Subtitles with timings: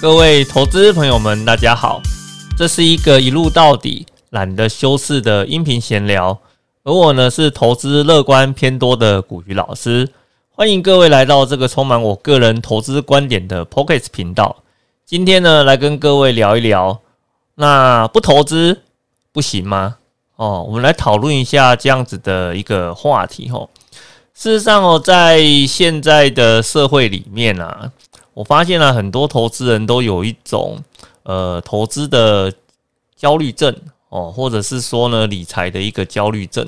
[0.00, 2.00] 各位投资朋友们，大家好，
[2.56, 6.38] 这是一个一路到底、懒得修饰的音频闲聊。
[6.84, 10.08] 而我呢，是投资乐观偏多的古鱼老师，
[10.48, 14.62] 欢迎各位来到这个充满我个人投资观点的 Pocket 频道。
[15.04, 16.98] 今天呢，来跟各位聊一聊，
[17.56, 18.80] 那不投资
[19.32, 19.96] 不行吗？
[20.36, 23.50] 哦，我们来讨论一下这样子的一个话题。
[23.50, 23.68] 吼，
[24.32, 27.92] 事实上哦，在现在的社会里面啊。
[28.40, 30.82] 我发现了很多投资人都有一种
[31.24, 32.50] 呃投资的
[33.14, 33.76] 焦虑症
[34.08, 36.66] 哦，或者是说呢理财的一个焦虑症，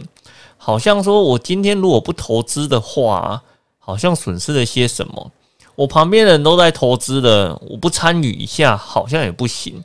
[0.58, 3.42] 好像说我今天如果不投资的话，
[3.78, 5.32] 好像损失了些什么。
[5.74, 9.82] 我旁边人都在投资的，我不参与一下好像也不行。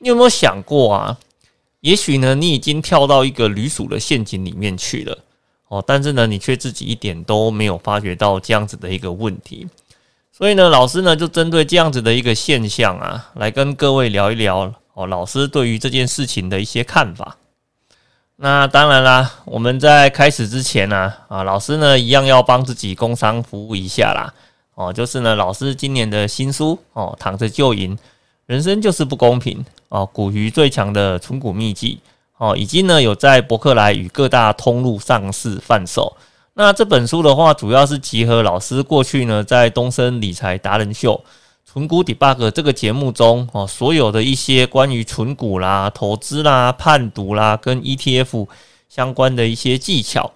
[0.00, 1.18] 你有没有想过啊？
[1.80, 5.18] 也许呢你已经跳到一个旅鼠的陷阱里面去了
[5.68, 9.66] 哦，但是呢你却自己一点都没有发觉到这样子的一个问题。
[10.36, 15.06] 所以呢，老师呢就针对这样子的一个现象啊，来跟各位聊一聊哦。
[15.06, 17.36] 老师对于这件事情的一些看法。
[18.34, 24.34] 那当然啦，我们在开始之前呢，啊，老师呢一样要帮自己工商服务一下啦。
[24.74, 27.96] 哦，就是呢，老师今年的新书哦，躺着就赢，
[28.46, 32.00] 人生就是不公平哦，股鱼最强的存股秘籍
[32.38, 36.16] 哦，已经呢有在博客来与各大通路上市贩售。
[36.56, 41.24] 那这本书的话，主要是集合老师过去呢在东森理财达人秀、
[41.64, 48.46] 存股 debug 这个节目中哦，所有的一些关于存股啦、投资啦、判读啦跟 ETF
[48.88, 50.30] 相关的一些技巧。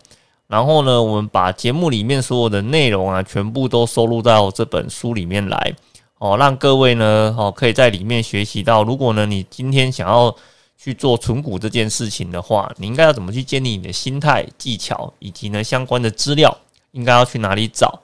[0.49, 5.73] 然后呢，我们把节目里面所有的内容啊，全部都收录到这本书里面来
[6.19, 8.83] 哦，让各位呢哦可以在里面学习到。
[8.83, 10.35] 如果呢你今天想要
[10.81, 16.57] 去做存股这件事情的话，你应该要怎么去建立你的心态、技巧，以及呢相关的资料，
[16.93, 18.01] 应该要去哪里找？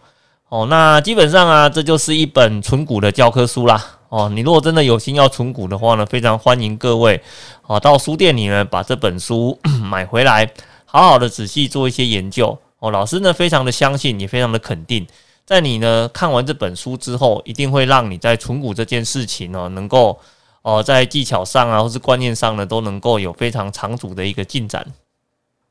[0.49, 4.01] 哦，那基本上啊，这就是一本存股的教科书啦。
[4.09, 7.23] 哦，你如果真的有心要存股的话呢，非常欢迎各位
[7.63, 10.51] 啊到书店里呢把这本书 买回来，
[10.85, 12.59] 好好的仔细做一些研究。
[12.81, 15.07] 哦，老师呢非常的相信，也非常的肯定，
[15.47, 20.19] 在你呢看完这本书之后，一定会让你在存股这件事情呢能够。
[20.65, 24.87] 哦，在技巧上啊，或是观念上呢，都能够有非常长足的一个进展。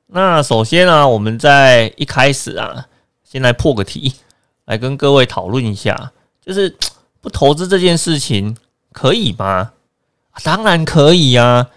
[0.05, 2.85] 那首先呢，我们在一开始啊，
[3.23, 4.13] 先来破个题，
[4.65, 6.77] 来跟各位讨论一下，就是
[7.21, 8.55] 不投资这件事情
[8.91, 9.71] 可以吗？
[10.43, 11.67] 当然可以呀，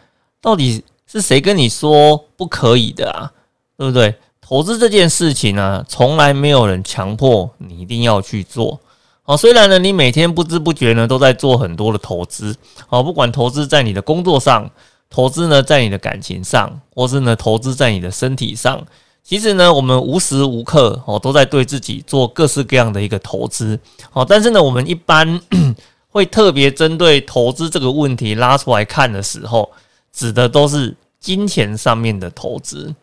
[0.43, 3.33] 到底是谁跟你说不可以的啊？
[3.79, 4.15] 对不对？
[4.43, 8.79] 投资这件事情呢，从来没有人强迫你一定要去做。
[9.27, 12.57] 哦，虽然呢，你每天不知不觉呢都在做很多的投资，
[12.89, 14.71] 哦，不管投资在你的工作上，
[15.11, 18.81] 投资呢在你的感情上，或是呢投资在你的身体上，
[19.25, 23.79] 其实呢，我们无时无刻哦都在对自己做各式各样的一个投资，
[24.13, 25.41] 哦，但是呢，我们一般
[26.09, 29.69] 会特别针对投资这个问题拉出来看的时候，
[30.13, 32.95] 指的都是金钱上面的投资。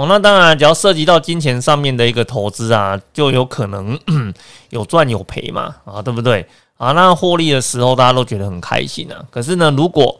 [0.00, 3.98] 哦，那当然，只要涉及到金钱上面的一个投资啊，就有可能
[4.70, 6.46] 有赚有赔嘛，啊，对不对？
[6.78, 9.22] 啊，那获利的时候大家都觉得很开心啊。
[9.30, 10.18] 可是呢，如果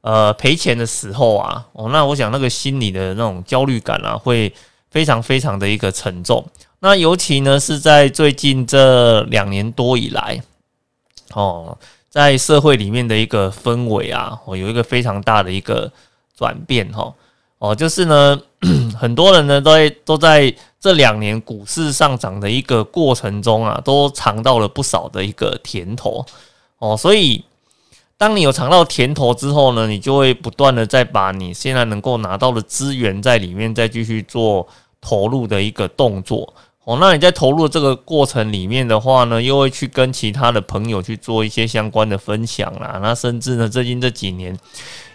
[0.00, 4.52] 呃赔钱的时候啊，哦，那我想那个心理的那种焦虑感啊，会
[4.90, 6.44] 非常非常的一个沉重。
[6.80, 10.42] 那尤其呢是在最近这两年多以来，
[11.34, 15.92] 哦，在社会里面的一个氛围啊，哦，有一个非常大的一个
[16.36, 17.02] 转变哈。
[17.02, 17.14] 哦，
[17.60, 18.40] 哦就是呢，
[18.98, 26.24] 很多人呢都在都在这两年股市上涨的一个过程中啊，都尝到了不少的一个甜头
[26.78, 26.96] 哦。
[26.96, 27.44] 所以，
[28.16, 34.66] 当你有尝到甜头之后呢，你就会不断的再把你现在能够拿到的资源在里面再继续做
[35.00, 36.54] 投入的一个动作
[36.84, 36.98] 哦。
[37.00, 42.98] 那你在投入这个过程里面的话呢，又会去跟其他的朋友去做一些相关的分享啦。
[43.02, 44.58] 那甚至呢，最近这几年。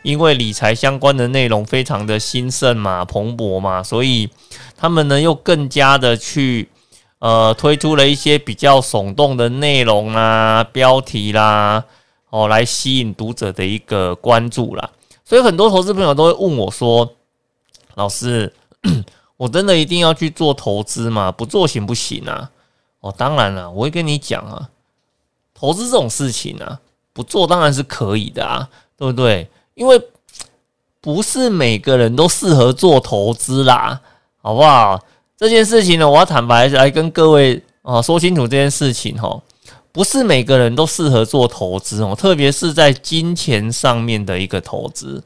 [0.03, 4.29] 因为理财相关的内容非常的兴盛嘛、蓬勃嘛，所以
[4.77, 6.69] 他们呢又更加的去
[7.17, 11.83] 呃推出了一些比较耸动的内容啦、标题啦，
[12.29, 14.91] 哦，来吸引读者的一个关注啦。
[15.23, 17.15] 所以很多投资朋友都会问我说
[17.95, 18.53] ：“老师，
[19.37, 21.31] 我真的一定要去做投资吗？
[21.31, 22.49] 不做行不行啊？”
[23.01, 24.69] 哦，当然了，我会跟你讲啊，
[25.53, 26.79] 投资这种事情呢，
[27.13, 28.67] 不做当然是可以的啊，
[28.97, 29.47] 对不对？
[29.75, 30.01] 因为
[31.01, 34.01] 不是每个人都适合做投资啦，
[34.41, 34.99] 好不好？
[35.37, 39.39] 这件事情呢，我要坦白来跟各位啊说清楚这件事情哈，
[39.91, 45.23] 不是每个人都适合做投资哦，特别是在金钱上面的一个投资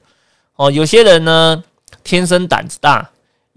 [0.56, 0.70] 哦。
[0.70, 1.64] 有些人呢
[2.04, 3.10] 天生胆子大，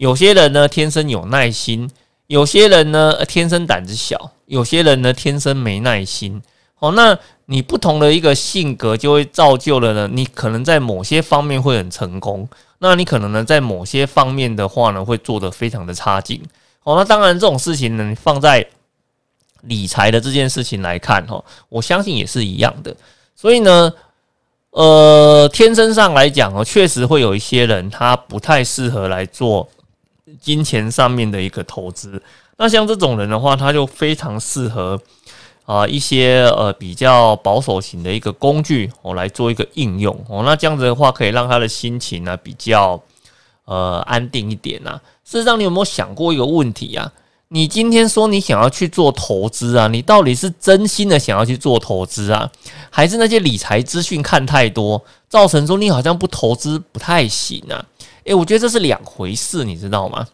[0.02, 1.88] 有些人呢天生有耐心，
[2.26, 6.43] 有些人呢天生胆子小，有些人呢天生没耐心。
[6.81, 7.16] 哦，那。
[7.46, 16.40] 你不同的一个性格，就会造就了呢，你可能在某些方面会很成功，那你可能呢，在某些方面的话呢，会做得非常的差劲。
[16.84, 18.66] 哦，那当然这种事情呢，你放在
[19.62, 22.96] 理财的这件事情来看，哈，我相信也是一样的。
[23.37, 23.93] 所以呢，
[24.70, 29.69] 呃，天生上来讲哦，确实会有一些人他不太适合来做
[30.40, 32.23] 金钱上面的一个投资。
[32.56, 35.00] 那像这种人的话，他就非常适合。
[35.64, 40.43] 啊，一些呃比较保守型的一个工具，我来做一个应用哦。
[40.44, 43.00] 那这样子的话，可以让他的心情呢比较
[43.64, 45.00] 呃安定一点呐。
[45.25, 47.11] 事实上，你有没有想过一个问题啊？
[47.49, 52.50] 你今天说你想要去做投资啊，你到底是真心的想要去做投资啊，
[52.90, 57.87] 还是那些理财资讯看太多，造成说你好像不投资不太行啊？
[58.24, 60.26] 诶，我觉得这是两回事，你知道吗？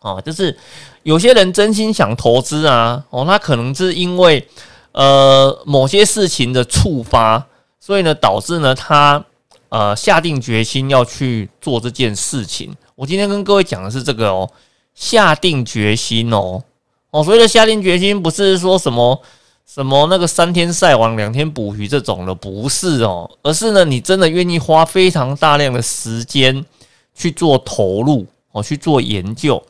[0.00, 0.56] 哦，就是
[1.02, 4.46] 有些人真心想投资啊，哦，那可能是因为
[4.92, 7.44] 呃某些事情的触发，
[7.80, 9.24] 所以呢导致呢他
[9.70, 12.72] 呃下定决心要去做这件事情。
[12.94, 14.48] 我今天跟各位讲的是这个哦，
[14.94, 16.62] 下定决心哦，
[17.10, 19.20] 哦，所谓的下定决心不是说什么
[19.66, 26.64] 什么那个三天晒网两天捕鱼这种的，不是哦，而是呢你真的愿意花非常大量的时间
[27.18, 29.62] 去做投入哦，去做研究。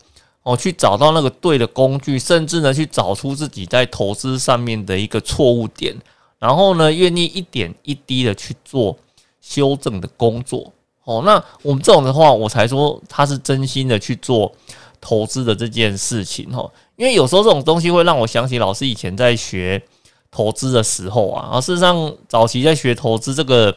[0.44, 5.94] 哦，去找到那个对的工具，甚至呢，去找出自己在投资上面的一个错误点，
[6.38, 8.96] 然后呢，愿意一点一滴的去做
[9.42, 10.72] 修正的工作。
[11.04, 14.50] 哦，那我们这种的话，我才说他是真心的去做
[15.02, 16.50] 投资的这件事情。
[16.50, 16.66] 哈，
[16.96, 19.82] 因为有时候这种东西会让我想起老师以前在学
[20.30, 23.76] 投资的时候啊，啊，事实上早期在学投资这个，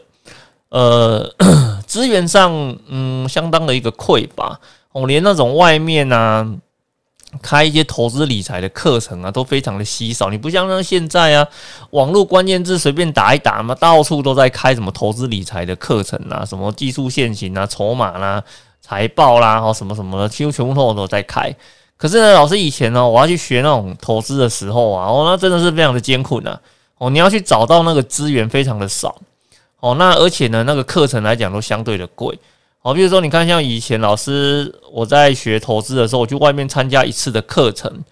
[0.72, 1.30] 呃，
[1.86, 4.60] 资源上，嗯，相当的一个匮乏。
[4.94, 6.46] 我连那种外面啊
[7.42, 10.30] 开一些投资理财的课程啊，都非常的稀少。
[10.30, 11.48] 你不像那现在啊，
[11.92, 18.44] 网络关键字随便打一打嘛，到处都在开什么投资理财的课程啊，什么技术线型啊、筹码啦、
[18.82, 21.54] 财报啦，哦什么什么的，几乎全部都都在开。
[21.98, 26.58] 可是呢，老师以前呢，我要去学那种投资的时候啊，哦，那真的是非常的艰苦呢。
[26.98, 29.16] 哦，你要去找到那个资源非常的少。
[29.82, 32.40] 哦，那而且呢，那个课程来讲都相对的贵。
[32.84, 38.04] 好，比如说，你看，像以前老师我在学投资的时候，我去外面参加一次的课程，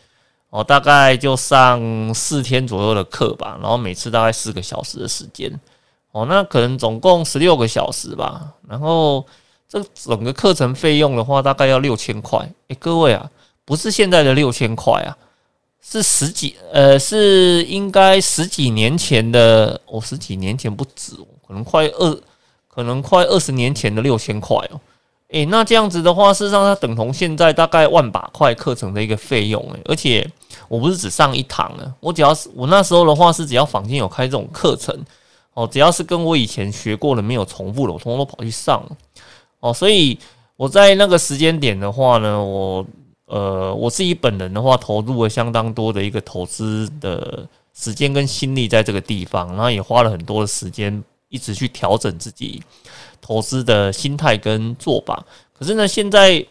[0.50, 5.52] 哦，大概就上四天左右的课吧，然后每次大概四个小时的时间，
[6.12, 9.26] 哦，那可能总共十六个小时吧，然后
[9.68, 12.40] 这整个课程费用的话，大概要六千块。
[12.68, 13.30] 诶，各位啊，
[13.66, 15.18] 不是现在的六千块啊，
[15.82, 21.14] 是十几，呃，是应该十几年前的，哦，十几年前不止，
[21.50, 22.22] 可能快二。
[22.72, 24.80] 可能快二十年前的六千块哦，
[25.30, 30.26] 诶，那这样子的话，事实上它等同现在大概万把块课程的一个费用诶，而且
[30.70, 34.96] 我不是只上一堂了，我只要是我那时候的话是只要坊间有开这种课程
[35.56, 38.82] 哦，只要是跟我以前学过的没有重复的，我通通都跑去上
[39.60, 40.18] 哦，所以
[40.56, 42.86] 我在那个时间点的话呢，我
[43.26, 51.04] 呃我自己本人的话投入了相当多的一个投资的时间跟心力在这个地方，然后也花了很多的时间。
[51.30, 52.62] 一直去调整自己
[53.22, 55.24] 投资的心态跟做法，
[55.58, 56.46] 可是呢，现在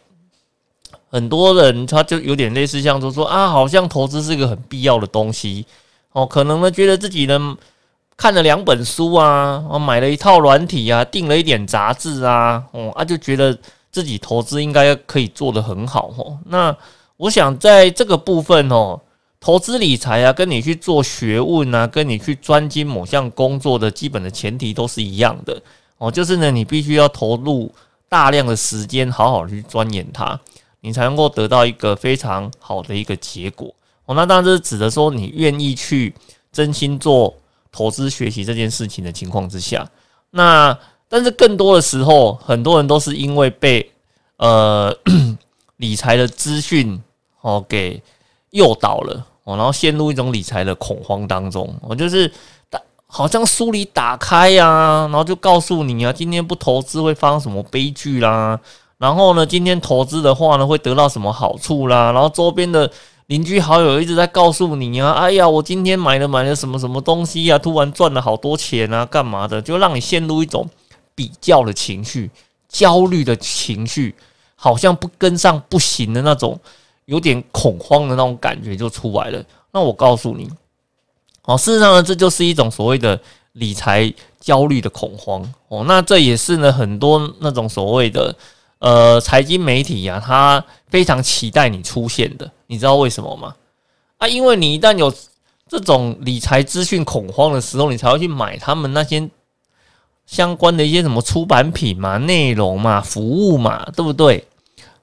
[1.10, 5.66] 很多人他就有点类似像说说啊，好像投资是一个很必要的东西
[6.12, 7.56] 哦，可能呢觉得自己呢
[8.16, 13.58] 看了两本书啊，哦买了一套软体啊，订了一点杂志啊，哦啊就觉得
[13.90, 16.38] 自己投资应该可以做得很好哦。
[16.46, 16.76] 那
[17.16, 19.00] 我想在这个部分哦。
[19.40, 25.62] 投资理财啊，跟你去做学问啊，跟你去专精某项工作的基本的前提都是一样的
[25.98, 27.72] 哦，就是呢，你必须要投入
[28.08, 30.38] 大量的时间，好好去钻研它，
[30.80, 33.72] 你才能够得到一个非常好的一个结果
[34.06, 34.14] 哦。
[34.16, 36.12] 那当然这是指的说，你愿意去
[36.50, 37.36] 真心做
[37.70, 39.88] 投资学习这件事情的情况之下。
[40.30, 40.76] 那
[41.08, 43.88] 但是更多的时候，很多人都是因为被
[44.38, 44.92] 呃
[45.78, 47.00] 理财的资讯
[47.40, 48.02] 哦给。
[48.50, 51.74] 诱导了哦，然后陷入一种理财的恐慌当中。
[51.82, 52.30] 我就是
[52.70, 58.58] 打，好像书里打开呀，然后就告诉你啊，今天不投资会发生什么悲剧啦。
[58.98, 62.12] 然后呢，今天投资的话呢，会得到什么好处啦？
[62.12, 62.90] 然后周边的
[63.26, 69.62] 邻居好友一直在告诉你啊，哎呀，我今天买了买了什么什么东西呀，突然赚了好多钱啊，干嘛的？
[69.62, 70.68] 就让你陷入一种
[71.14, 72.30] 比较的情绪、
[72.68, 74.14] 焦虑的情绪，
[74.56, 76.58] 好像不跟上不行的那种。
[77.08, 79.42] 有点恐慌的那种感觉就出来了。
[79.72, 80.46] 那我告诉你，
[81.44, 83.18] 哦，事实上呢，这就是一种所谓的
[83.52, 85.84] 理财焦虑的恐慌哦。
[85.86, 88.36] 那这也是呢，很多那种所谓的
[88.80, 92.50] 呃财经媒体呀，他非常期待你出现的。
[92.66, 93.54] 你知道为什么吗？
[94.18, 95.10] 啊，因为你一旦有
[95.66, 99.30] 这种理财资讯恐慌的时候，你才会去买他们那些
[100.26, 104.46] 相关的一些什么出版品嘛、内容嘛、服务嘛，对不对？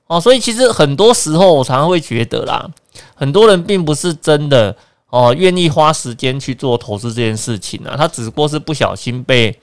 [0.08, 2.70] 哦，所以其实很多时候我常常会觉得啦，
[3.16, 4.76] 很多人并不是真的
[5.10, 9.58] 哦愿意花时间去做投资这件事情啊，他只不过是不小心被。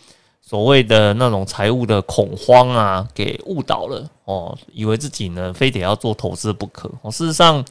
[0.44, 6.90] 所谓的那种财务的恐慌啊，给误导了哦，以为自己呢非得要做投资不可。
[7.00, 7.64] 哦，事实上，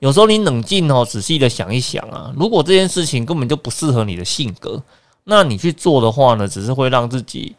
[0.00, 4.82] 有时候你冷静哦，仔细的想一想啊，如果这件事情根本就不适合你的性格，
[5.22, 7.54] 那你去做的话呢，只是会让自己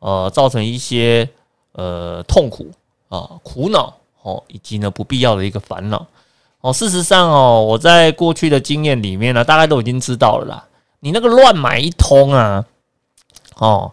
[0.00, 1.26] 呃造成一些
[1.72, 2.70] 呃痛苦
[3.16, 6.06] 啊、苦恼哦，以及呢不必要的一个烦恼
[6.62, 6.72] 哦。
[6.72, 10.64] 事实上哦，我在过去的经验里面呢，大概都已经知道了啦。
[11.00, 12.64] 你那个乱买一通啊。
[13.58, 13.92] 哦，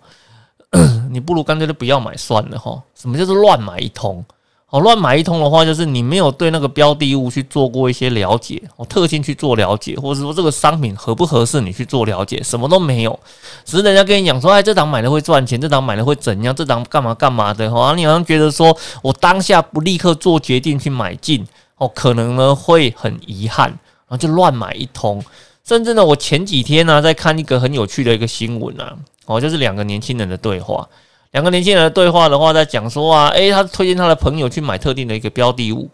[1.11, 2.81] 你不如干脆就不要买算了哈。
[2.95, 4.23] 什么叫做乱买一通？
[4.71, 13.19] 哦，乱买一通的话，就是你没有对那个标的物去做过一些了解，哦，特性去做了解，或者说这个商品合不合适你去做了解，什么都没有，
[13.65, 21.43] 只是人家跟你讲说，哎，这档买了会赚钱，这档买了会怎样，这档干嘛干嘛的哈，你好像觉得说我当下不立刻做决定去买进，
[21.77, 25.23] 哦，可能呢会很遗憾，然后就乱买一通。
[25.65, 28.95] 甚至呢，我前几天呢在看一个很有趣的一个新闻啊。
[29.25, 30.87] 哦，就是两个年轻人的对话。
[31.31, 35.89] 两个年轻人的对话的话，在讲说啊，诶，他推荐他的朋友去买特定的一个标的物。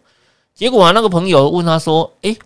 [0.53, 2.37] 结果啊，那个朋友问他说：“诶，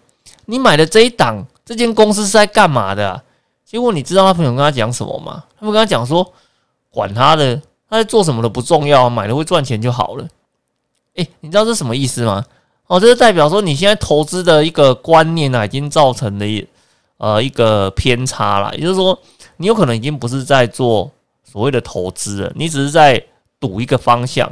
[0.46, 3.22] 你买的这一档，这间公司是在干嘛的？”
[3.64, 5.44] 结果你知道他朋友跟他讲什么吗？
[5.60, 6.34] 他们跟他讲说
[6.90, 7.56] ：“管他的，
[7.88, 10.28] 他在做什么的不重要，买了会赚钱就好了。”
[11.16, 12.44] 诶，你知道这什么意思吗？
[12.88, 16.68] 哦，这是代表说你现在投资的一个观念啊，已经造成了一
[17.18, 19.20] 呃一个偏差了，也就是说。
[19.62, 21.12] 你有可能已经不是在做
[21.52, 23.20] 所谓的投资了，你只是在
[23.60, 24.48] 赌一个方向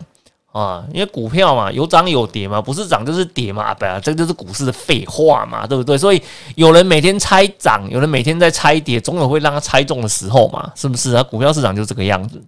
[0.52, 5.96] 啊，因为股票嘛，有涨有跌嘛，不是涨就是跌嘛，不啊，这就是股市的废话嘛，对不对？
[5.96, 6.20] 所以
[6.56, 11.22] 有人每天猜涨，有人每天在猜跌，总有会让他猜中的时候嘛，是不是啊？
[11.22, 12.42] 股票市场就这个样子。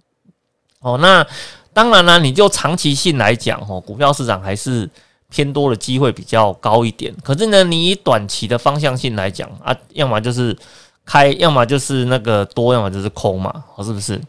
[0.80, 1.24] 哦，那
[1.72, 4.90] 当然了，你就长期性来讲，哦，股票市场还是
[5.28, 7.14] 偏多的机会比较高一点。
[7.22, 10.56] 可是呢，你以短期的方向性来讲啊，要么就是。
[11.02, 13.52] 开，要么就是那个多，要么就是空嘛，
[13.82, 14.20] 是不是？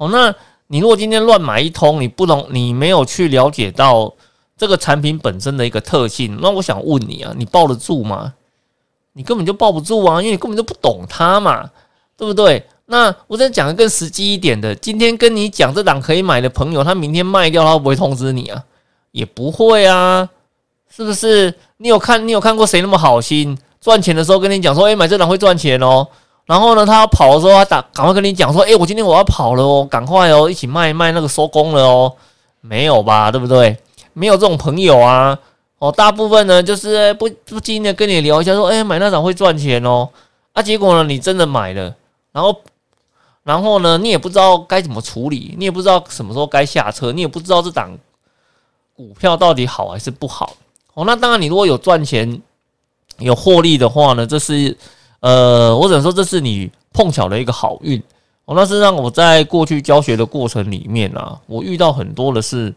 [0.00, 0.34] 哦，那
[0.68, 4.10] 你如果今天乱买一通，你不懂，你没有去了解到
[4.56, 8.32] 这个产品本身的一个特性，那我想问你啊，你抱得住吗？
[9.12, 11.68] 你根本就抱不住啊，因为你根本就不懂它嘛，
[12.16, 12.64] 对不对？
[12.86, 18.64] 那我再讲个更实际一点的，今天跟你讲这档可以买的朋友，他明天卖掉，他会不会通知你啊？
[19.12, 20.26] 也不会啊，
[20.88, 21.52] 是不是？
[21.76, 23.58] 你有看，你有看过谁那么好心？
[23.82, 26.06] 赚钱的时候跟你讲说，哎，买这档会赚钱哦。
[26.50, 32.12] 然后呢，他要跑的时候，他打赶快跟你讲说，哎，我今天我要跑了哦，赶快哦，一起卖卖那个收工了哦。
[32.60, 33.78] 没有吧，对不对？
[34.14, 35.38] 没有这种朋友啊。
[35.78, 40.08] 哦，大部分呢就是不不经意的跟你聊一下，说，哎，买那档会赚钱哦。
[40.52, 41.94] 啊，结果呢，你真的买了，
[42.32, 42.60] 然后
[43.44, 47.96] 然后呢，你也不知道该怎么处理，你也不知道什么时候该下车，你也不知道这档
[48.96, 50.56] 股票到底好还是不好。
[50.94, 52.42] 哦，那当然，你如果有赚钱。
[53.18, 54.74] 有获利的话呢，这是
[55.20, 58.02] 呃，我只能说这是你碰巧的一个好运
[58.46, 58.54] 哦。
[58.54, 62.74] 那是让我在过去教学的过程里面啊，我遇到很多的是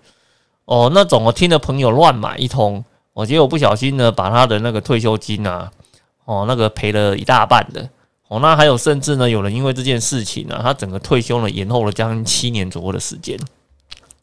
[0.65, 2.83] 哦，那种我听的朋友乱买一通，
[3.13, 5.71] 我结果不小心呢，把他的那个退休金啊，
[6.25, 7.87] 哦，那个赔了一大半的
[8.27, 8.39] 哦。
[8.41, 13.39] 那还有甚至呢，有人因为这件事情呢，他整个退休呢延后了将近七年左右的时间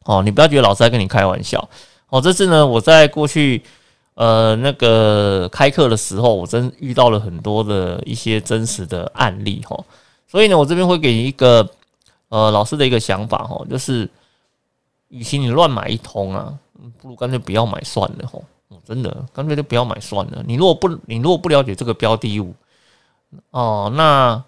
[0.04, 0.22] 哦。
[0.22, 1.66] 你不要觉得老师在跟你开玩笑
[2.10, 3.62] 哦，这次呢，我在过去。
[4.20, 9.82] 呃，那个开课的时候，我真遇到了很多的一些真实的案例哈，
[10.28, 11.66] 所以呢，我这边会给你一个
[12.28, 14.06] 呃老师的一个想法哈，就是，
[15.08, 16.52] 与其你乱买一通啊，
[16.98, 18.38] 不如干脆不要买算了哈，
[18.84, 20.44] 真的，干脆就不要买算了。
[20.46, 22.52] 你如果不，你如果不了解这个标的物，
[23.52, 24.44] 哦，那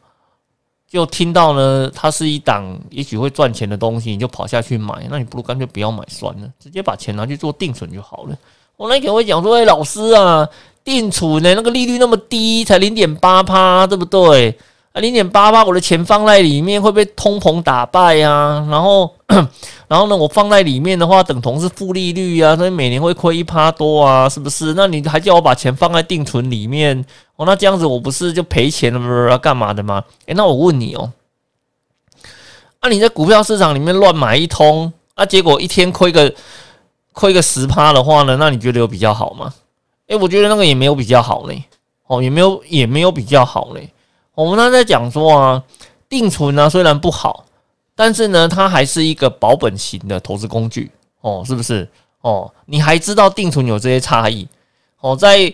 [0.86, 8.36] 就听到呢，它是一档也许会赚钱的东西，你就跑下去买，那你不如干脆不要买算了，直接把钱拿去做定存就好了。
[8.76, 10.48] 我那天会讲说，哎，老师啊，
[10.82, 14.56] 定存呢，那个利率那么低，才零点八趴，对不对？
[14.92, 18.66] 啊，零点八趴，我的钱放在里面会被通膨打败呀。
[18.68, 19.08] 然后，
[19.88, 24.74] 然后呢，我放在里面的话，等同是负利率啊，所以每年会亏一趴多啊，是不是？
[24.74, 27.02] 那你还叫我把钱放在定存里面？
[27.36, 29.38] 哦，那这样子我不是就赔钱了不是？
[29.38, 30.02] 干嘛的吗？
[30.26, 31.12] 诶，那我问你哦，
[32.80, 36.34] 啊，你在股票市场里面乱买一通，啊，结果一天亏个。
[37.12, 39.52] 亏个十趴的话呢，那你觉得有比较好吗？
[40.08, 41.64] 诶，我觉得那个也没有比较好嘞，
[42.06, 43.88] 哦，也没有也没有比较好嘞。
[44.34, 45.62] 我们刚才讲说啊，
[46.08, 47.44] 定存呢虽然不好，
[47.94, 50.90] 但是呢，它还是一个保本型的投资工具，
[51.20, 51.88] 哦，是不是？
[52.22, 54.46] 哦，你还知道定存有这些差异？
[55.00, 55.52] 哦，在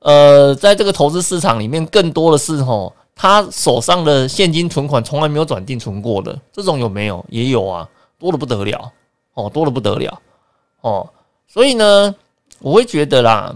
[0.00, 7.24] 呃，在这个投资市场里面，更多的是哦，他手上的现金存款从来没有转定存过的，这种有没有？
[7.28, 7.86] 也有啊，
[8.18, 8.90] 多的不得了
[9.34, 10.20] 哦，多的不得了
[10.80, 11.08] 哦。
[11.46, 12.14] 所以呢，
[12.60, 13.54] 我会觉得啦，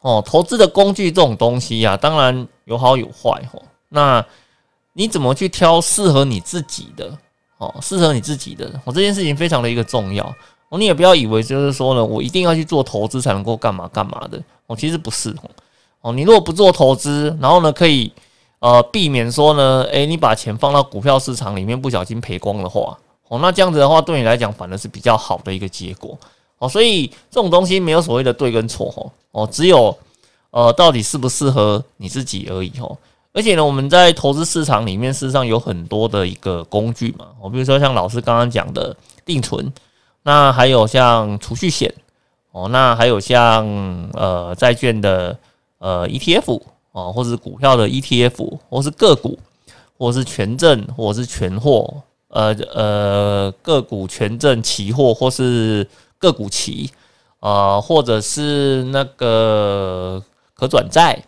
[0.00, 3.62] 哦，投资的工具这种东西呀，当然有好有坏哦。
[3.88, 4.24] 那
[4.92, 7.16] 你怎么去挑适合你自己的？
[7.58, 10.24] 哦，适合你自己的，我这件事情非常的一个重要。
[10.68, 14.42] 哦，你也不要以为就是说呢，我一定要去做投资才能够干嘛干嘛的。
[14.66, 15.50] 哦，其实不是哦。
[16.00, 18.12] 哦，你如果不做投资，然后呢，可以
[18.58, 22.98] 呃避免说呢，诶，你把钱放到股票市场里面不小心赔光的话，
[23.28, 26.16] 哦，那这样子的话，对你来讲反而是比较好的一个结果。
[26.58, 29.10] 哦，所以这种东西没有所谓的对跟错哦。
[29.32, 29.96] 哦，只有
[30.50, 32.96] 呃到底适不适合你自己而已哦。
[33.32, 37.26] 而且呢，我们在投资市场里面，事实上有很多的一个工具嘛。
[37.38, 39.70] 我比如说像老师刚刚讲的定存，
[40.22, 41.92] 那还有像储蓄险
[42.52, 43.66] 哦，那还有像
[44.14, 45.38] 呃债券的
[45.78, 46.58] 呃 ETF
[46.92, 49.38] 哦，或是股票的 ETF，或是个股，
[49.98, 52.02] 或是权证，或是全货，
[52.36, 55.88] 呃呃个股、权证、期货，或是
[56.18, 56.90] 个股期，
[57.40, 60.22] 呃，或者是那个
[60.54, 61.18] 可转债。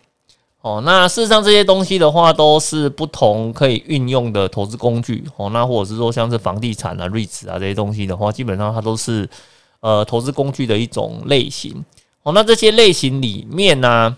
[0.60, 5.24] 哦，那事实上这些东西的话，都是不同可以运用的投资工具。
[5.36, 9.26] 哦，那或者是说像是房地产啊、瑞士啊这些东西的话，基本上它都是
[9.80, 11.82] 呃投资工具的一种类型。
[12.22, 14.14] 哦，那这些类型里面呢，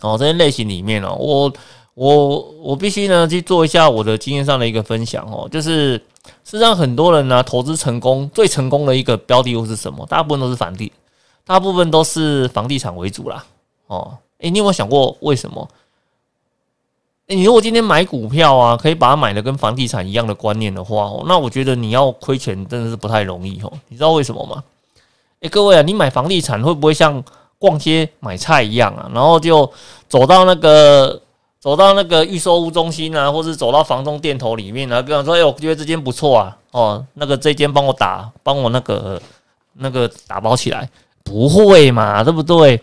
[0.00, 1.52] 哦这些类型里面呢，我
[1.94, 5.96] 我我必须呢去做一下我的经验上的一个分享哦，就是
[6.44, 10.06] 事实上很多人呢投资成功最成功的一个标的又是什么？
[10.06, 10.92] 大部分都是房地，
[11.44, 13.44] 大部分都是房地产为主啦。
[13.86, 14.18] 哦。
[14.38, 15.68] 哎，你有没有想过为什么？
[17.28, 23.72] 哎，你如果今天买股票啊，可以把它买的跟房地产一样的观念的话，哦，那我觉得你要亏钱真的是不太容易哦。
[23.86, 24.64] 你知道为什么吗？
[25.42, 27.22] 哎，各位啊，你买房地产会不会像
[27.56, 29.08] 逛街买菜一样啊？
[29.14, 29.72] 然后就
[30.08, 31.21] 走到那个
[31.62, 39.22] 走到那个预售屋中心啊，或是走到房东店头里面啊，跟他说：“哎，我觉得这间不错啊，哦，那个这间帮我打，帮我那个
[39.74, 40.90] 那个打包起来。”
[41.22, 42.80] 不会嘛，对不对？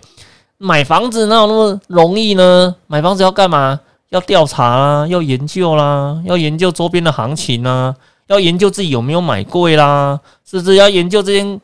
[0.57, 2.73] 买房子哪有那么容易呢？
[2.87, 3.77] 买房子要干嘛？
[4.11, 7.93] 要调查啦，要研究啦，要研究周边的行情啊，
[8.27, 10.17] 要研究自己有没有买贵啦，
[10.49, 10.75] 是不是？
[10.75, 11.59] 要研究这间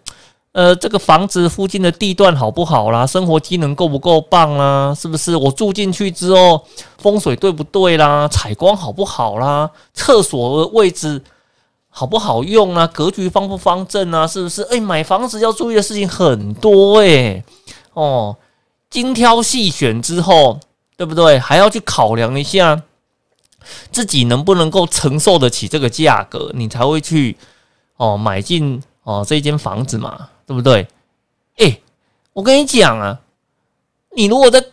[0.55, 5.35] 呃这个房子附近的地段好不好啦，生活机能够不够棒啦，是不是？
[5.35, 6.65] 我住进去之后
[6.97, 8.25] 风水对不对啦？
[8.29, 9.69] 采光好不好啦？
[9.93, 11.21] 厕所的位置
[11.89, 12.87] 好不好用啊？
[12.87, 14.25] 格局方不方正啊？
[14.25, 14.61] 是不是？
[14.71, 17.43] 哎，买房子要注意的事情很多诶。
[17.91, 18.37] 哦。
[18.87, 20.57] 精挑细选之后，
[20.95, 21.37] 对不对？
[21.37, 22.81] 还要去考量一下
[23.91, 27.35] 自己能不能够承受得起这个价格，你才会去
[27.97, 30.87] 哦买进哦这间房子嘛，对不对？
[31.57, 31.79] 哎，
[32.33, 33.19] 我跟你讲啊，
[34.15, 34.63] 你如果在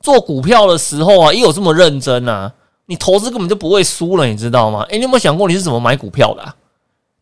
[0.00, 2.52] 做股票的时候啊，也有这么认真啊，
[2.86, 4.86] 你投资根本就不会输了，你知道吗？
[4.90, 6.54] 哎，你有没有想过你是怎么买股票的？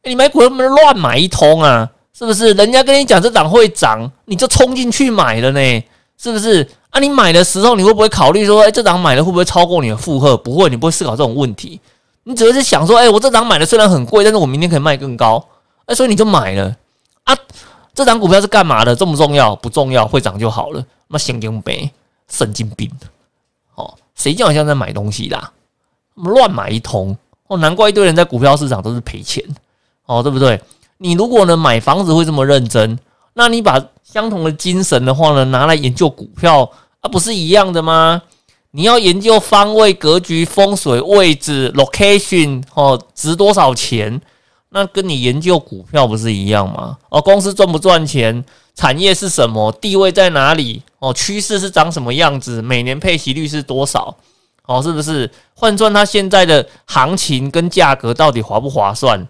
[0.04, 2.52] 你买股票能不能乱买一通啊，是不是？
[2.52, 5.84] 人家跟你讲这档会涨，你就冲进去买了呢？
[6.18, 7.00] 是不是啊？
[7.00, 10.36] 你买的时候，你会不会考虑说，哎，这档买的会不会超过你的负荷？
[10.36, 11.80] 不会，你不会思考这种问题。
[12.24, 15.44] 你只会是想说，哎，我这档买的虽然很贵，但是我明天可以卖更高，
[15.86, 16.74] 哎，所以你就买了
[17.24, 17.36] 啊。
[17.96, 18.94] 这张股票是干嘛的？
[18.94, 19.56] 重不重要？
[19.56, 20.84] 不重要，会涨就好了。
[21.08, 21.90] 那神经病，
[22.28, 22.88] 神经病
[23.74, 25.50] 哦，谁叫你现在买东西啦？
[26.14, 27.16] 乱买一通
[27.48, 29.42] 哦，难怪一堆人在股票市场都是赔钱
[30.04, 30.60] 哦，对不对？
[30.98, 32.96] 你如果呢买房子会这么认真，
[33.34, 33.84] 那你把。
[34.06, 36.62] 相同的精神的话呢，拿来研究股票
[37.00, 38.22] 啊，不是一样的吗？
[38.70, 44.18] 你要研究方位、格局、风水、位置、location 哦，值多少钱？
[44.76, 46.98] 那跟你研究股票不是一样吗？
[47.08, 48.44] 哦，公司赚不赚钱？
[48.74, 49.72] 产业是什么？
[49.72, 50.82] 地位在哪里？
[50.98, 52.60] 哦，趋势是长什么样子？
[52.60, 54.14] 每年配息率是多少？
[54.66, 59.26] 哦，是不是换算它现在的行情跟价格到底划不划算？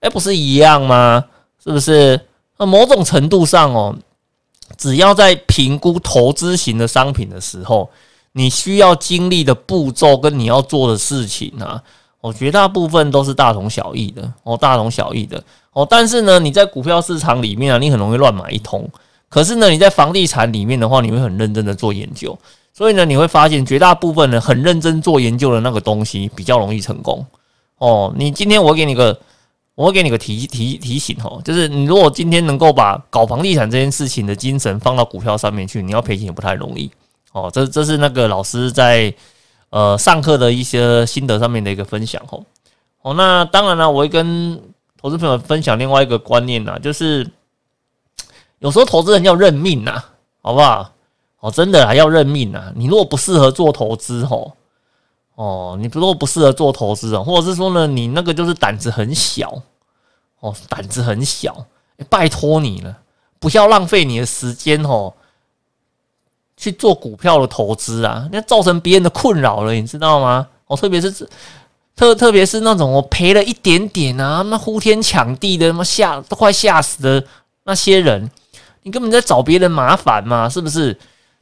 [0.00, 1.24] 哎，不是一样吗？
[1.64, 2.20] 是不是？
[2.58, 3.96] 那某种程度上哦。
[4.76, 7.88] 只要在评估投资型的商品的时候，
[8.32, 11.82] 你需要经历的步骤跟你要做的事情啊，
[12.22, 15.86] 我绝大部分都是大同小异的哦，大同小异的哦。
[15.88, 18.88] 但是呢，你在股票市场里面啊，你很容易乱买一通。
[19.28, 22.38] 可是呢，你在房地产里面的话，你会很认真的做研究。
[22.72, 27.26] 所以呢，你会发现绝大部分人很认真做研究的那个东西比较容易成功
[27.76, 28.10] 哦。
[28.16, 29.18] 你今天我给你个。
[29.74, 36.90] 我给你个提提提醒哦，就是你如果今天能够把搞房地产这件事情的精神放到股票上面去，你要赔钱也不太容易
[37.32, 37.50] 哦。
[37.50, 39.12] 这这是那个老师在
[39.72, 42.44] 呃上课的一些心得上面的一个分享哦。
[43.00, 44.60] 哦，那当然了，我会跟
[45.00, 47.28] 投资朋友分享另外一个观念呐，就是
[48.60, 50.04] 有时候投资人要认命呐，
[50.40, 50.92] 好不好？
[51.40, 52.72] 哦，真的还，要认命啊！
[52.76, 54.52] 你如果不适合做投资，吼，
[55.34, 59.60] 哦，你如果不适合做投资啊，或者是说呢，你那个就是胆子很小，
[60.38, 61.66] 哦，胆子很小，
[62.08, 62.96] 拜托你了，
[63.40, 65.12] 不要浪费你的时间哦，
[66.62, 70.46] 去做股票的投资啊，那造成别人的困扰了，你知道吗？
[70.68, 71.10] 哦，特别是
[71.96, 77.24] 特特别是那种我赔了一点点啊，那呼天抢地的，妈吓都快吓死的
[77.64, 78.30] 那些人，
[78.84, 80.96] 你根本在找别人麻烦嘛，是不是？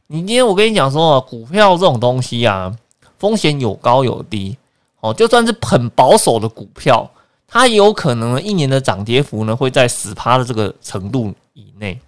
[0.07, 2.75] 你今天我跟你讲说，股票这种东西啊，
[3.19, 4.57] 风险有高有低
[5.01, 5.13] 哦。
[5.13, 7.07] 就算是很保守的股票，
[7.47, 11.99] 它也有可能一年的涨跌幅呢会在十趴的这个程度以内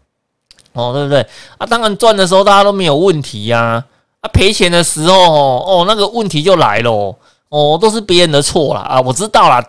[0.73, 1.25] 哦，对不对？
[1.57, 3.83] 啊，当然赚的时候大家都没有问题呀，
[4.21, 7.15] 啊，赔钱的时候哦，那个问题就来了
[7.49, 9.63] 哦，都是别人的错了啊，我知道啦，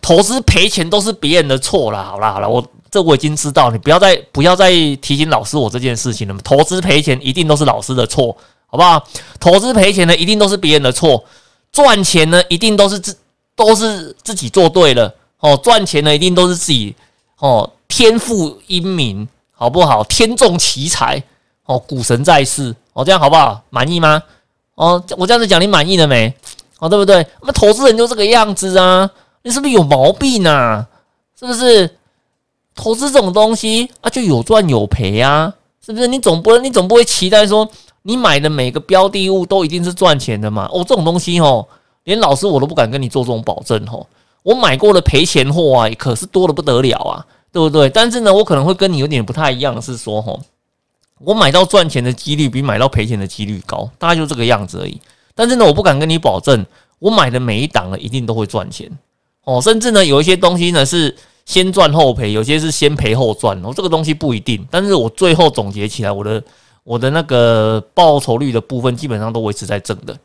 [0.00, 2.02] 投资赔钱都是别人的错了。
[2.04, 2.64] 好啦好了，我。
[2.92, 6.36] 这我已经知道，你不要再不要再提醒老师我这件事情了。
[6.44, 8.36] 投资赔钱一定都是老师的错，
[8.66, 9.02] 好不好？
[9.40, 11.16] 投资赔钱呢，一定都是别人的错；
[11.72, 13.16] 赚钱呢，一定都是自
[13.56, 15.10] 都是自己做对了
[15.40, 15.58] 哦。
[15.64, 16.94] 赚钱呢，一定都是自己
[17.38, 19.26] 哦，天赋英明，
[19.62, 20.02] 好不好？
[20.02, 21.22] 天纵奇才
[21.66, 23.62] 哦，股神在世哦，这样好不好？
[23.70, 24.20] 满意吗？
[24.74, 26.34] 哦，我这样子讲，你满意了没？
[26.80, 27.24] 哦，对不对？
[27.42, 29.08] 那投资人就这个样子啊，
[29.42, 30.84] 你是不是有毛病啊？
[31.38, 31.88] 是不是？
[32.74, 35.54] 投资这种东西啊，就有赚有赔啊，
[35.86, 36.08] 是不是？
[36.08, 37.68] 你总不能，你总不会期待说，
[38.02, 40.68] 你买的每个标的物都一定是赚钱的嘛？
[40.72, 41.64] 哦，这种东西哦，
[42.02, 44.04] 连老师我都不敢跟你做这种保证哦。
[44.42, 47.88] 我买过的赔钱货啊，可是多的不得了啊，对不对？
[47.90, 50.40] 但是呢，我可能会跟你有点不太一样，是说哦，
[51.18, 55.00] 我买到赚钱的几率比买到赔钱的几率高，大概就这个样子而已。
[55.34, 56.64] 但是呢，我不敢跟你保证，
[56.98, 58.90] 我买的每一档呢一定都会赚钱
[59.44, 61.16] 哦，甚至呢，有一些东西呢是。
[61.44, 64.64] 先赚后赔，有些是先赔后赚哦，这个东西不一定。
[64.70, 66.40] 但是我最后总结起来，我的
[66.84, 70.16] 我的那个报酬率的部分基本上都维持在正的，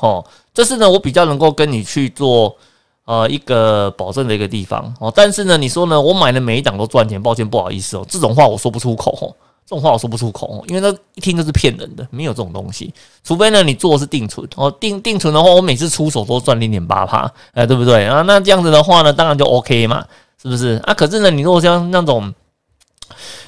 [0.00, 0.24] 哦，
[0.54, 2.56] 这是呢我比较能够跟你去做
[3.06, 5.10] 呃一个保证的一个地方哦。
[5.16, 12.92] 但是呢，你说呢，我买的每一档都赚钱，抱歉不好意思哦，这种话我说不出口哦，这种话我说不出口，因为那一听就是骗人的，没有这种东西。
[13.24, 18.20] 除非呢你做的是定存哦，定定存的话，我每次出手都赚零点八趴，哎，对不对啊？
[18.22, 20.04] 那这样子的话呢，当然就 OK 嘛。
[20.42, 20.92] 是不是啊？
[20.92, 22.32] 可是呢，你如果像那种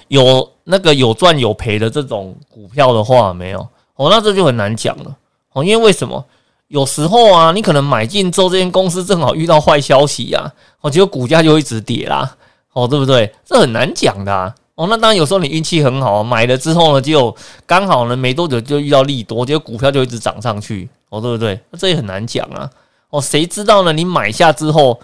[0.09, 3.61] 有那个有赚有赔的这种股票的话，没有
[3.95, 5.15] 哦，那这就很难讲了
[5.53, 5.63] 哦。
[5.63, 6.25] 因为为什么？
[6.69, 12.37] 有时候啊，你可能买进之后，这间公司正好遇到坏消息呀，哦，结果股价就一直跌啦，
[12.73, 13.33] 哦，对不对？
[13.45, 14.87] 这很难讲的哦。
[14.89, 17.35] 那当然有时候你运气很好，买了之后呢，就
[17.67, 21.61] 刚好呢没多久就遇到利多，结果股票就一直涨上去，哦，对不对？
[21.79, 22.71] 这也很难讲啊。
[23.11, 23.93] 哦，谁知道呢？
[23.93, 25.01] 你买下之后。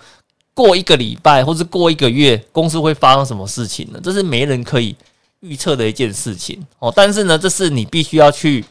[0.56, 3.98] 过一个礼拜，或是过一个月，公司会发生什么事情呢？
[4.00, 4.94] 这是没人可以
[5.40, 6.92] 预测的一件事情哦。
[6.94, 8.64] 但是呢，这是你必须要去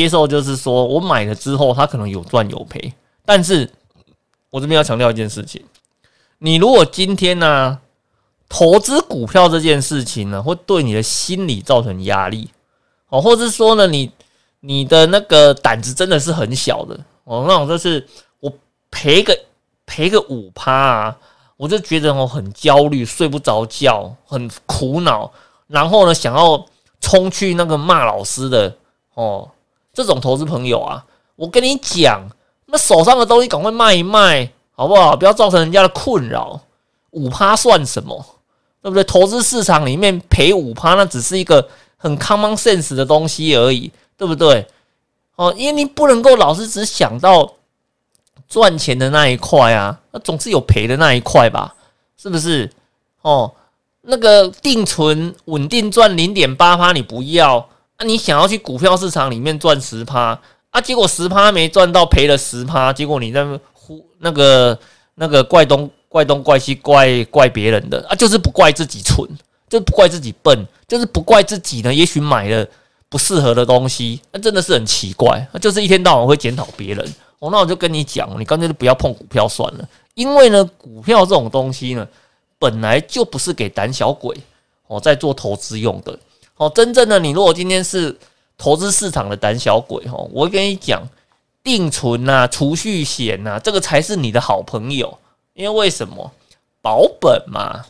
[0.00, 2.92] 接受，就是说我买了之后，它可能有赚有赔。
[3.24, 3.70] 但是
[4.50, 5.64] 我这边要强调一件事情：
[6.38, 7.78] 你如果今天呢
[8.48, 12.50] 投资股票这件事情呢，会对你的心理造成压力
[13.08, 14.10] 哦，或者是说呢，你
[14.60, 18.06] 你的那个胆子真的是很小的哦，那种就是
[18.40, 18.52] 我
[18.90, 19.38] 赔个。
[19.86, 21.16] 赔个五趴啊，
[21.58, 25.30] 我就觉得哦很焦虑，睡不着觉，很苦恼。
[25.66, 26.64] 然后呢，想要
[27.02, 28.74] 冲去那个骂老师的
[29.12, 29.46] 哦，
[29.94, 31.04] 这种投资朋友啊，
[31.36, 32.28] 我跟你讲，
[32.66, 35.16] 那手上的东西赶快卖一卖，好不好？
[35.16, 36.60] 不要造成人家的困扰。
[37.12, 38.26] 五趴算什么？
[38.82, 39.04] 对不对？
[39.04, 44.66] 投资市场里面赔五趴，那只是一个很 common sense 的东西而已，对不对？
[45.36, 47.54] 哦，因为你不能够老是只想到。
[48.46, 51.74] 赚钱的那一块啊，那总是有赔的那一块吧？
[52.16, 52.70] 是不是？
[53.22, 53.50] 哦，
[54.02, 57.66] 那个定存稳定赚零点八趴，你不要？
[58.06, 60.38] 你想要去股票市场里面赚十趴
[60.70, 60.80] 啊？
[60.80, 64.78] 结果十趴没赚到，赔了十趴，结果你在呼那个
[65.16, 68.14] 那个怪东怪东怪西怪怪别人的啊？
[68.14, 69.28] 就是不怪自己蠢，
[69.68, 71.92] 就不怪自己笨，就是不怪自己呢？
[71.92, 72.66] 也许买了
[73.08, 77.14] 不适合的东西，那真的是很奇怪，就是一天到晚会检讨别人。
[77.38, 82.06] 哦，那我就跟你讲，你干脆就不要碰股票算了，因为呢，股票这种东西呢，
[82.58, 84.34] 本来就不是给胆小鬼
[84.86, 86.18] 哦在做投资用的。
[86.56, 88.16] 哦，真正的你如果今天是
[88.56, 91.02] 投资市场的胆小鬼哦，我跟你讲，
[91.62, 95.18] 定存呐、储蓄险呐，这个才是你的好朋友。
[95.54, 96.32] 因为为什么？
[96.82, 97.82] 保本嘛，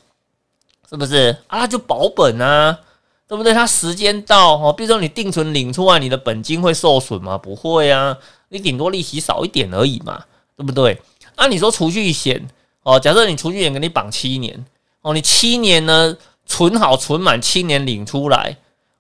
[0.88, 1.66] 是不是啊？
[1.66, 2.79] 就保本啊，
[3.27, 3.53] 对不对？
[3.53, 7.37] 它时间到哦，比如说你定存领出来，你的本金会受损吗？
[7.37, 8.16] 不会啊。
[8.50, 10.22] 你顶多利息少一点而已嘛，
[10.57, 11.00] 对不对？
[11.35, 12.46] 按你说储蓄险
[12.85, 14.64] 哦，假设你储蓄险给你绑七年
[15.03, 18.57] 哦，你七年呢存好存满七年领出来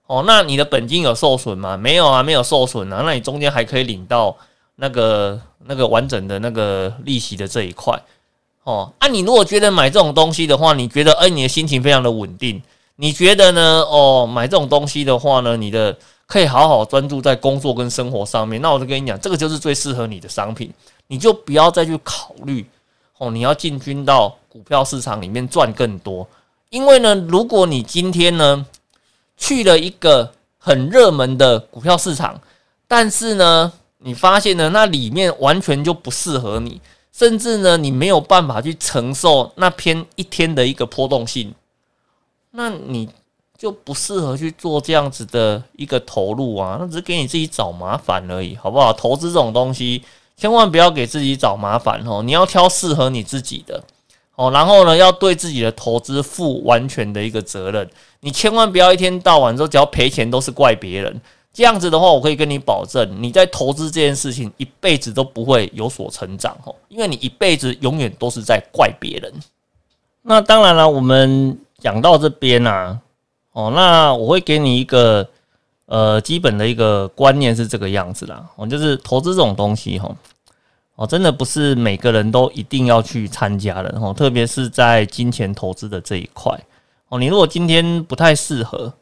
[0.06, 1.76] 哦，那你的本金有受损吗？
[1.76, 3.02] 没有啊，没有受损啊。
[3.06, 4.36] 那你中间还可以领到
[4.76, 7.98] 那个那个完整的那个利息的这一块。
[8.64, 12.62] 哦，啊，你如果觉得买这种东西的话，你觉得哎，你的心情非常的稳定，
[12.96, 13.82] 你觉得呢？
[13.88, 18.60] 哦，买这种东西的话呢，你的可以好好专注在工作跟生活上面。
[18.60, 20.70] 那我就跟你讲，这个就是最适合你的商品，
[21.06, 22.66] 你就不要再去考虑
[23.16, 26.26] 哦，你要进军到股票市场里面赚更多。
[26.74, 28.66] 因为呢，如果你今天呢，
[29.36, 32.40] 去了一个很热门的股票市场，
[32.88, 36.80] 但是呢，你发现呢，那里面完全就不适合你，
[37.12, 41.54] 甚至呢，你没有办法去承受那篇一天的一个波动性，
[42.50, 43.08] 那你
[43.56, 48.92] 就不适合去做这样子的一个投入啊，那只是给你自己找麻烦而已，好不好？
[48.92, 50.02] 投资这种东西，
[50.36, 53.84] 千万不要给自己找麻烦哦，你要挑适合你自己的。
[54.36, 57.88] 哦，然后呢，要对自己的投资负完全的一个责任。
[58.20, 61.20] 你千万不要一天到晚说只要赔钱都是怪别人，
[61.52, 69.32] 这样子的话，我可以跟你保证，你在投资这件事情一辈子都不会有所成长哦，因为你一辈子永远都是在怪别人。
[70.22, 72.98] 那当然了，我们讲到这边啊，
[73.52, 75.28] 哦，那我会给你一个
[75.86, 80.08] 呃基本的一个观念是这个样子啦，哦，就是投资这种东西哈。
[80.08, 80.16] 哦，
[80.96, 86.56] 哦真的不是每个人都一定要去参加的哦，特别是在金钱投资的这一块
[87.08, 87.18] 哦。
[87.18, 88.92] 你如果今天不太适合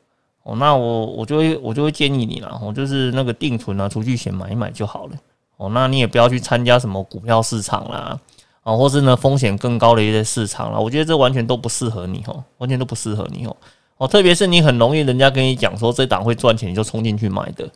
[0.42, 5.12] 哦，那我我就会我就会建议你了哦，就是那个定存啊、储蓄险买一买就好了
[5.58, 5.68] 哦。
[5.74, 8.18] 那你也不要去参加什么股票市场啦
[8.62, 10.78] 啊，或是呢风险更高的一些市场啦。
[10.78, 13.54] 我觉得这完全都不适合你哦，完全都不适合你哦
[13.98, 14.08] 哦。
[14.08, 17.68] 特别是你很容易人家跟你讲说这档会赚钱，你就冲进去买的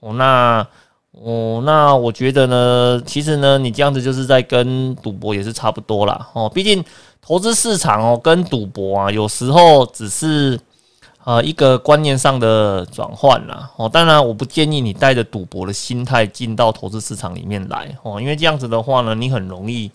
[0.00, 0.66] 哦，那。
[1.12, 6.28] 哦，那我觉得呢，其实呢，你这样子就是在跟赌博也是差不多啦。
[6.32, 6.48] 哦。
[6.48, 6.82] 毕竟
[7.20, 10.58] 投资市场哦，跟赌博啊，有时候只是
[11.24, 13.70] 呃一个观念上的转换啦。
[13.76, 13.86] 哦。
[13.86, 19.90] 当然，我不建议你带着赌博的心态进到投资市场里面来哦，因为这样子的话呢，你很容易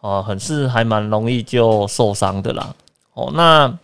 [0.00, 2.74] 啊，很是还蛮容易就受伤的啦。
[3.12, 3.78] 哦，那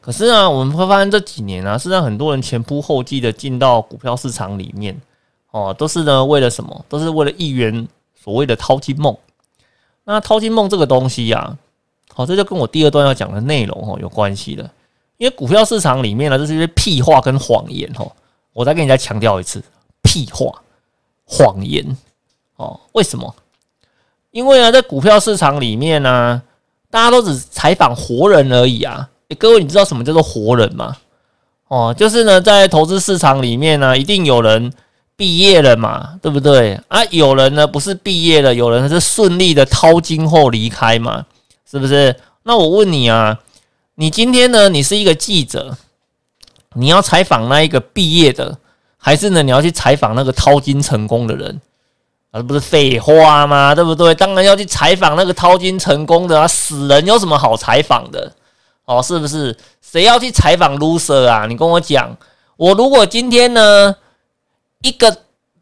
[0.00, 5.00] 可是啊，我们会发现这几年啊，是让很多人前仆后继的进到股票市场里面。
[5.54, 6.84] 哦，都是呢，为了什么？
[6.88, 7.86] 都是为了一元
[8.20, 9.16] 所谓的淘金梦。
[10.02, 11.56] 那淘金梦这个东西呀，
[12.12, 14.68] 好，这就跟我第二段要讲的内容哦有关系的。
[15.16, 18.10] 因为股票市场里面呢，这是一些屁话跟谎言哦。
[18.52, 19.62] 我再跟你再强调一次，
[20.02, 20.60] 屁话、
[21.24, 21.96] 谎言
[22.56, 22.80] 哦。
[22.90, 23.32] 为什么？
[24.32, 26.42] 因为呢，在股票市场里面呢，
[26.90, 29.08] 大家都只采访活人而已啊。
[29.38, 30.96] 各位，你知道什么叫做活人吗？
[31.68, 34.72] 哦，就是呢，在投资市场里面呢，一定有人。
[35.16, 37.04] 毕业了嘛，对不对啊？
[37.10, 41.24] 有人呢不是毕业了，有人是顺利的掏金后离开嘛，
[41.70, 42.16] 是不是？
[42.42, 43.38] 那我问你啊，
[43.94, 45.76] 你今天呢，你是一个记者，
[46.74, 48.58] 你要采访那一个毕业的，
[48.96, 51.60] 还是呢你要去采访那个掏金成功的人？
[52.32, 53.72] 啊不是废话吗？
[53.72, 54.12] 对不对？
[54.16, 56.48] 当然要去采访那个掏金成功的啊！
[56.48, 58.32] 死人有什么好采访的？
[58.86, 59.56] 哦，是不是？
[59.80, 61.46] 谁要去采访 loser 啊？
[61.46, 62.16] 你跟我讲，
[62.56, 63.94] 我如果今天呢？
[64.84, 65.16] 一个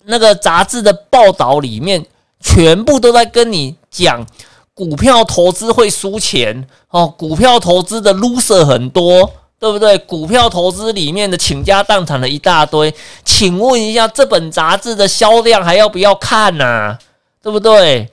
[0.05, 2.05] 那个杂志的报道里面，
[2.41, 4.27] 全部都在跟你讲
[4.75, 9.97] 股票投资会输钱哦，股票投资的 loser 很多，对不对？
[9.99, 12.93] 股票投资里面的倾家荡产的一大堆，
[13.25, 16.99] 请问一下，这本杂志的销量还要不要看呐？
[17.41, 18.11] 对不对？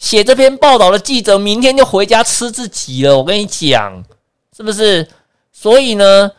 [0.00, 4.02] 写这篇报道的记者明天就回家吃自己了，我跟你讲，
[4.56, 5.08] 是不是？
[5.52, 6.32] 所以呢，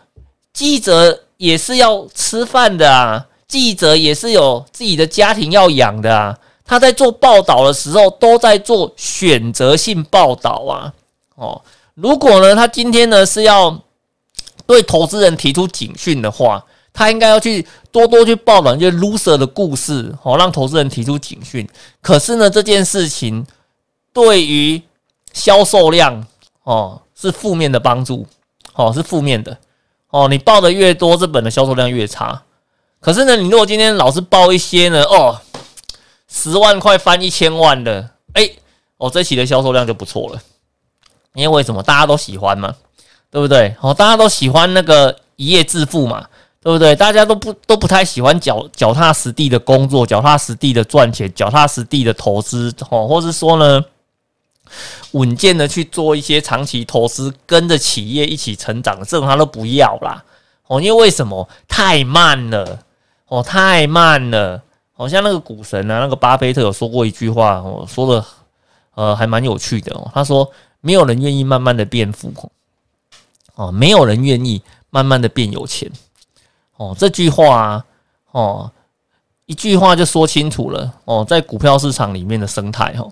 [0.51, 3.25] 记者也是要吃饭的啊。
[3.49, 10.93] 记者也是有自己的家庭要养的啊，他在做报道的时候都在做选择性报道啊。
[11.33, 11.61] 哦，
[11.95, 13.81] 如果呢，他今天呢是要
[14.67, 21.67] 对投资人提出警讯的话，他应该要去多多去报道一些 loser 的故事，哦，让投资人提出警讯。
[22.01, 23.43] 可是呢，这件事情
[24.13, 24.79] 对于
[25.33, 26.23] 销售量
[26.63, 28.27] 哦是负面的帮助，
[28.75, 29.57] 哦是负面的，
[30.11, 32.43] 哦你报的越多，这本的销售量越差。
[32.99, 35.39] 可是呢，你如果今天老是报一些呢，哦，
[36.27, 38.49] 十万块翻一千万的，哎，
[38.97, 40.41] 哦，这期的销售量就不错了。
[41.33, 42.75] 因为为什么大家都喜欢嘛，
[43.31, 43.73] 对不对？
[43.81, 46.27] 哦，大家都喜欢那个一夜致富嘛，
[46.61, 46.95] 对不对？
[46.95, 53.85] 大家都不都不太喜欢脚脚踏实地的工作，脚踏实地的赚钱，脚踏实地的投资，哦，或是说呢，
[55.11, 60.21] 稳健的去做一些长期投资，跟着企业一起成长，这种他都不要啦。
[60.67, 62.79] 哦，因为为什么太慢了？
[63.29, 64.61] 哦，太慢了，
[64.91, 68.25] 好像那个股神啊，那个巴菲特有说过一句话，我说的
[68.95, 70.11] 呃还蛮有趣的哦。
[70.13, 72.33] 他说，没有人愿意慢慢的变富，
[73.55, 75.89] 哦，没有人愿意慢慢的变有钱。
[76.77, 77.85] 哦，这句话
[78.31, 78.71] 哦，
[79.45, 83.11] 一句话就说清楚了哦，在股票市场里面的生态哦，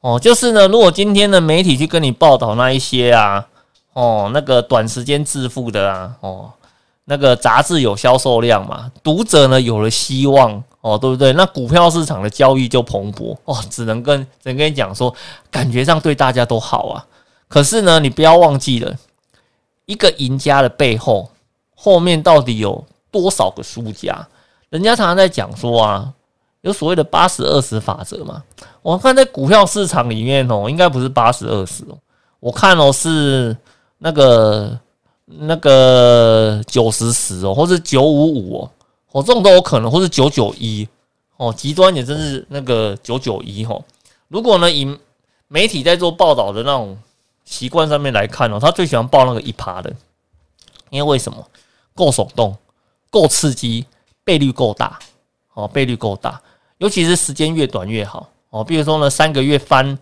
[0.00, 3.46] 哦，就是呢，如果今天的媒体去跟你报道那一些啊，
[3.92, 6.50] 哦，那个短时间致富的啊，哦，
[7.10, 11.32] 那个杂志有销售量嘛，读者呢有了希望哦，对不对？
[11.32, 15.14] 那股票市场的交易就蓬勃哦，只能跟只能跟你讲说，
[15.50, 17.06] 感觉上对大家都好啊。
[17.48, 18.94] 可是呢，你不要忘记了，
[19.86, 21.30] 一个赢家的背后。
[21.80, 24.26] 后面到底有多少个输家？
[24.68, 26.12] 人家常常在讲说啊，
[26.62, 28.42] 有所谓的八十二十法则嘛。
[28.82, 31.96] 我看在股票市场里面哦，应该不是八十二十哦，
[32.40, 33.56] 我看哦是
[33.98, 34.76] 那个
[35.30, 38.70] 那个九十十哦，或者九五五哦，
[39.12, 40.88] 哦这种都有可能，或是九九一
[41.36, 43.84] 哦，极端也真是那个九九一哦。
[44.28, 44.98] 如果呢以
[45.48, 46.98] 媒体在做报道的那种
[47.44, 49.94] 习惯上面来看哦，他最喜欢报那个一趴的，
[50.90, 51.46] 因为为什么？
[51.94, 52.56] 够手动，
[53.10, 53.84] 够刺激，
[54.22, 54.98] 倍率够大，
[55.54, 56.40] 哦，倍率够大，
[56.78, 59.98] 尤其是时间越短越好，哦，比如说呢，三个月翻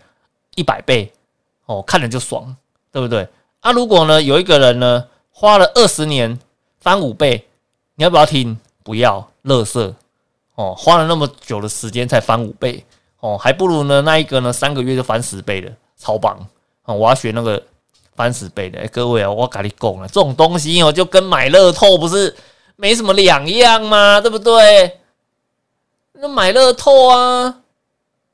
[0.56, 1.10] 一百倍，
[1.64, 2.54] 哦，看着就爽，
[2.92, 3.26] 对不对？
[3.60, 5.06] 啊，如果呢，有一个人呢，
[5.38, 6.38] 花了二十年
[6.80, 7.46] 翻五倍，
[7.96, 8.58] 你要不要听？
[8.82, 9.94] 不要，乐色，
[10.54, 12.82] 哦，花了那么久的时间才翻五倍，
[13.20, 16.38] 哦，还不如呢那一个呢，三个月就翻十倍的，超棒，
[16.84, 17.62] 啊，我要学那个。
[18.14, 22.34] 翻十倍的，各位啊，我跟你讲了，这种东西哦，就跟买乐透不是
[22.76, 24.18] 没什么两样吗？
[24.22, 25.00] 对不对？
[26.14, 27.60] 那买乐透啊，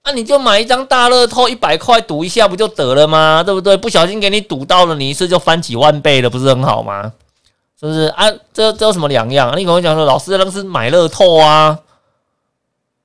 [0.04, 3.42] 那你就买一张大乐透，一百块赌一下不就得了吗？
[3.44, 3.76] 对不对？
[3.76, 7.12] 不小心给你赌到了，你一次就翻几万倍了，不是很好吗？
[7.78, 8.28] 是不是啊？
[8.52, 9.56] 这这有什么两样啊？
[9.56, 11.78] 你跟我讲说，老师那是买乐透啊，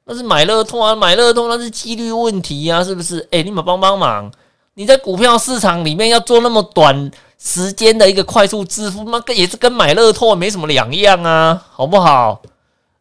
[0.06, 3.28] 那是买乐透啊，买乐透那是几率问题啊，是不是？
[3.30, 4.32] 哎，你们帮帮忙。
[4.74, 12.42] 你在股票市场里面要做那么短时间的一个快速致富，那跟也是跟买乐透没什么两样啊，好不好？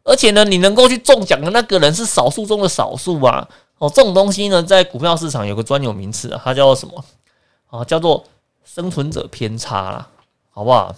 [0.05, 3.47] 而且呢，你能够去中奖的那个人是少数中的少数啊。
[3.79, 7.05] 哦，这种东西呢，在股票市场有个专有名词，它叫做什么？
[7.69, 8.25] 啊，叫做
[8.65, 10.09] 生存者偏差啦，
[10.51, 10.95] 好不好？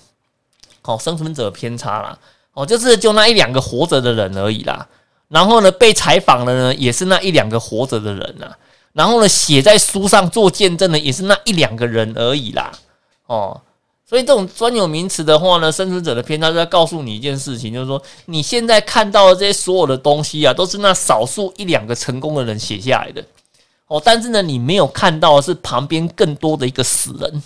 [0.83, 2.19] 好，生存者偏差啦，
[2.53, 4.87] 哦，就是就那一两个活着的人而已啦。
[5.29, 8.55] 然后呢，被采访的呢，也是那一两个活着的人呐。
[8.93, 12.73] 然后呢，写在书上做见证的也是那一两个人而已啦，
[13.27, 13.61] 哦，
[14.09, 23.23] 所以这种专有名词的话呢，生存者的偏差就在告诉你一件事情，就是说你现在看到的这些所有的东西啊，都是那少数一两个成功的人写下来的，
[23.87, 27.43] 哦，但是呢，你没有看到的是旁边更多的一个死人，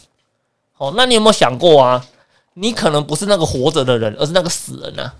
[0.79, 2.07] 哦，那你有没有想过啊？
[2.55, 5.13] 你可能不是那个活着的人，而是那个死人呢？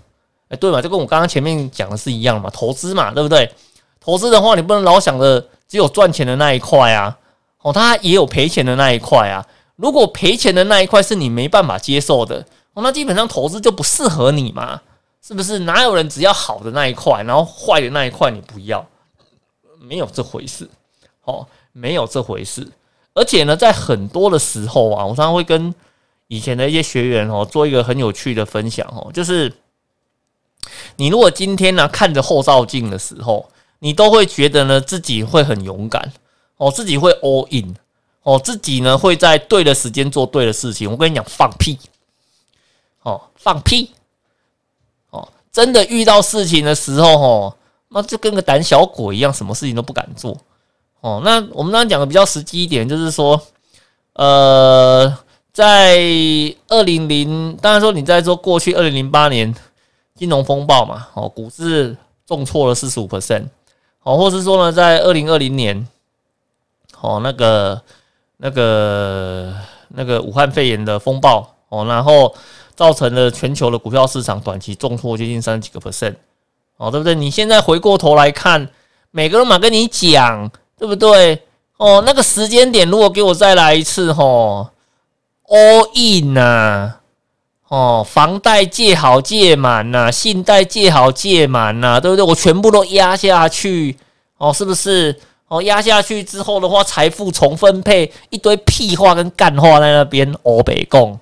[0.47, 3.51] 哎，对嘛，就跟我刚刚前面讲的是一样嘛，投资嘛，对不对？
[3.99, 5.45] 投资的话，你不能老想着。
[5.65, 7.17] 只有赚钱的那一块啊，
[7.63, 9.43] 哦，他也有赔钱的那一块啊。
[9.83, 14.81] 如果赔钱的那一块是你没办法接受的，哦，那基本上投资就不适合你嘛，
[15.21, 15.59] 是不是？
[15.59, 18.87] 哪有人只要好的那一块，然后坏的那一块你不要？
[19.81, 20.69] 没有这回事，
[21.25, 22.65] 哦，没有这回事。
[23.13, 25.75] 而且呢，在很多的时候啊，我常常会跟
[26.29, 29.51] 以前的一些学员哦做一个很有趣的分享哦，就是
[30.95, 33.49] 你如果今天呢看着后照镜的时候。
[33.79, 36.13] 你都会觉得呢，自己会很勇敢
[36.55, 37.75] 哦，自己会 all in
[38.23, 40.89] 哦，自己呢会在对的时间做对的事情。
[40.89, 41.77] 我跟你讲，放屁
[43.03, 43.91] 哦，放屁
[45.09, 47.55] 哦，真的遇到事情的时候，哦，
[47.89, 50.37] 那就跟个胆小鬼一样，什么事情都不敢做
[51.01, 51.21] 哦。
[51.23, 53.39] 那我们刚刚讲的比较实际一点，就是说，
[54.13, 55.17] 呃，
[55.51, 55.97] 在
[56.69, 59.53] 二零零，当然说你在说过去二零零八年
[60.15, 63.45] 金融风暴嘛，哦，股市重挫了四十五 percent。
[64.03, 65.87] 哦，或是说呢，在二零二零年，
[66.99, 67.81] 哦，那个、
[68.37, 69.53] 那个、
[69.89, 72.33] 那个武汉肺炎的风暴，哦，然后
[72.75, 76.15] 造成了全球的股票市场短期重挫接近三十几个 percent，
[76.77, 77.15] 哦，对不对？
[77.15, 78.67] 你现在回过头来看，
[79.11, 81.43] 每个人嘛跟你讲，对不对？
[81.77, 84.69] 哦，那个时间点如果给我再来一次，吼
[85.47, 86.95] ，all in 呐。
[87.69, 92.23] 哦，房贷借好借满呐，信贷借好借满呐，对不对？
[92.23, 93.97] 我全部都压下去，
[94.37, 95.19] 哦，是不是？
[95.47, 101.19] 哦，压下去之后的话，财富重分配，一堆屁话跟干话在那边，哦，北共，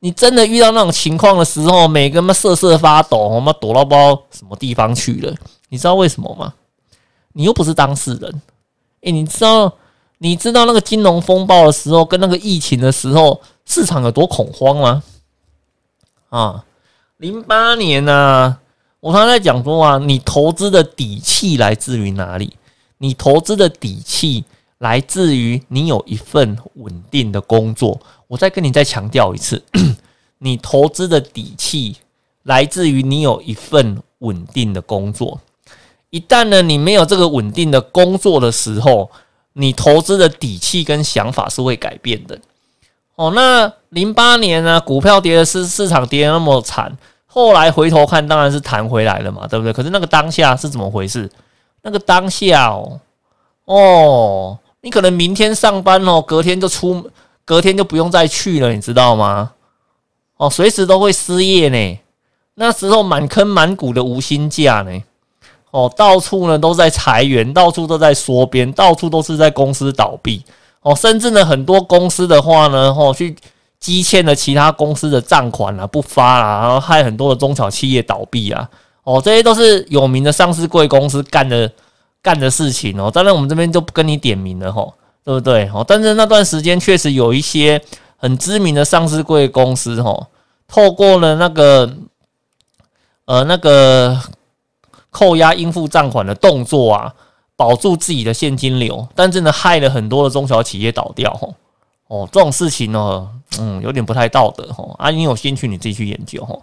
[0.00, 5.34] 你真的遇到那种情况的时候，每个人瑟瑟发抖，我们躲到不知道什么地方去了。
[5.68, 6.54] 你知道为什么吗？
[7.32, 8.42] 你又不是当事人。
[9.00, 9.72] 诶，你知道？
[10.20, 15.02] 你知道那个金融风暴的时候，跟那个疫情的时候，市场有多恐慌吗？
[16.28, 16.64] 啊，
[17.18, 18.58] 零八年呢，
[18.98, 22.56] 我常常在讲说啊，你投资的底气来自于哪里？
[22.98, 24.44] 你投资的底气
[24.78, 28.00] 来自于你有一份稳定的工作。
[28.26, 29.62] 我再跟你再强调一次，
[30.38, 31.96] 你投资的底气
[32.42, 35.40] 来自于你有一份稳定的工作。
[36.10, 39.10] 一旦呢，你没有这个稳定的工作的时候，
[39.54, 42.38] 你投资的底气跟想法是会改变的。
[43.16, 46.96] 哦，那零八年呢，股票跌的是市场跌的那么惨，
[47.26, 49.72] 后来回头看，当然是弹回来了嘛，对不对？
[49.72, 51.30] 可是那个当下是怎么回事？
[51.82, 53.00] 那个当下哦，
[53.64, 57.10] 哦，你可能明天上班哦，隔天就出，
[57.44, 59.52] 隔天就不用再去了，你知道吗？
[60.36, 62.00] 哦，随时都会失业呢。
[62.54, 65.02] 那时候满坑满谷的无薪假呢。
[65.70, 70.44] 哦，到处呢都在裁员，到处都在缩编，到处都是在公司倒闭。
[70.80, 73.36] 哦，甚至呢很多公司的话呢，哦去
[73.78, 78.68] 积欠了其他公司的账款啊，不发啊，然后害很多的中小企业倒闭啊。
[79.08, 81.70] 哦，这些都是有名的上市贵公司干的
[82.22, 83.10] 干的事情哦。
[83.10, 84.92] 当然我们这边就不跟你点名了，吼，
[85.24, 85.68] 对不对？
[85.72, 87.80] 哦，但是那段时间确实有一些
[88.16, 90.26] 很知名的上市贵公司，吼，
[90.66, 91.90] 透过了那个
[93.24, 94.20] 呃那个。
[95.10, 97.12] 扣押应付账款的动作啊，
[97.56, 101.54] 保住自己的现金流，但真的害了很多的中小企业倒掉吼
[102.08, 103.28] 哦，这种事情呢，
[103.58, 106.62] 嗯，有点不太道德吼啊，你有兴趣你自己去研究吼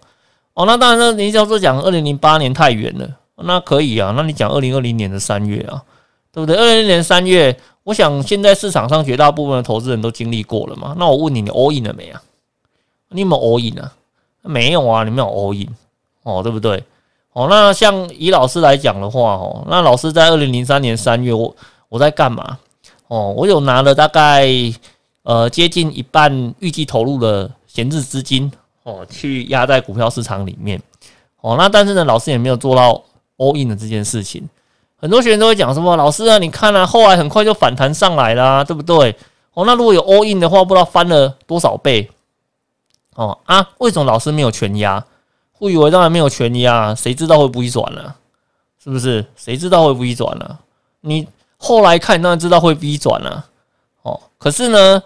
[0.56, 5.84] 哦，那当然呢，你要说讲二零零八年太远了，那可以啊，那你讲二零二零年的三月啊，
[6.32, 6.56] 对不对？
[6.56, 12.22] 二零年三月，我想现在市场上绝大部分的投资人都经历过了嘛，那我问你，你 all in 了没啊？
[13.10, 13.92] 你有没有 all in 啊？
[14.42, 15.68] 没有啊，你没有 all in
[16.24, 16.84] 哦，对不对？
[17.34, 21.54] 哦，那像以老师来讲的话，哦，那老师在二零零三年三月，我
[21.90, 22.58] 我在干嘛？
[23.10, 24.48] 哦，我有拿了大概
[25.24, 28.50] 呃接近一半预计投入的闲置资金，
[28.86, 30.82] 哦，去压在股票市场里面。
[31.42, 33.04] 哦，那但是呢，老师也没有做到
[33.38, 34.48] all in 的这件事情。
[34.96, 35.96] 很多学员都会讲什么？
[35.98, 39.16] 老师啊，你看啊，后来很快就反弹上来啦，对不对？
[39.54, 42.10] 哦，那如果有 all in 的话，不知道翻了多少倍。
[43.16, 45.04] 哦啊，为什么老师没有全压？
[45.58, 48.14] 不以为当然没有全压，谁知道会不一转呢？
[48.84, 49.26] 是不是？
[49.36, 50.60] 谁知道会不一转呢？
[51.02, 51.28] 你
[51.58, 53.46] 后来看当然知道会一转了。
[54.04, 55.02] 哦，可是呢，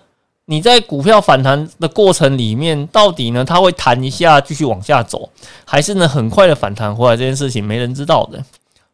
[0.49, 5.29] 你在股票反弹的过程里面，到底呢它会弹一下继续往下走，
[5.63, 7.15] 还是呢很快的反弹回来？
[7.15, 8.43] 这件事情没人知道的。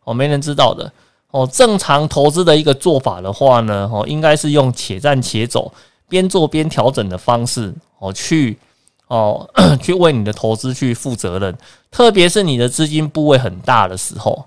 [0.04, 0.92] 哦，没人知道的。
[1.32, 5.72] 哦，正常投资的一个做法的话呢，哦，应该是用且战且走，
[6.10, 8.58] 边做边调整的方式，哦去。
[9.08, 9.48] 哦，
[9.80, 11.56] 去为你的投资去负责任，
[11.92, 14.46] 特别是你的资金部位很大的时候，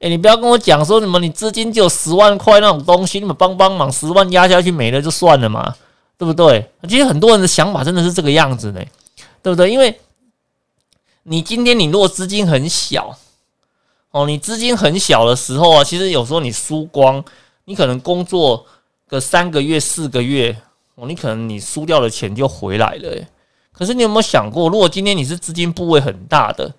[0.00, 5.72] 哎，你不要跟我讲说什么你资金就十万块那种东西，你们帮帮忙，十万压下去没了就算了嘛，
[6.20, 6.70] 对不对？
[6.86, 8.80] 其实很多人的想法真的是这个样子呢，
[9.42, 9.70] 对不对？
[9.70, 9.98] 因为
[11.22, 13.16] 你今天你如果资金很小，
[14.10, 17.24] 哦，你资金很小的时候啊，其实有时候你输光，
[17.64, 18.66] 你可能工作
[19.08, 20.54] 个三个月、四个月，
[20.96, 23.24] 哦，你可能你输掉的钱就回来了。
[23.72, 26.70] 可是你有没有想过，如果今天你是资金部位很大的，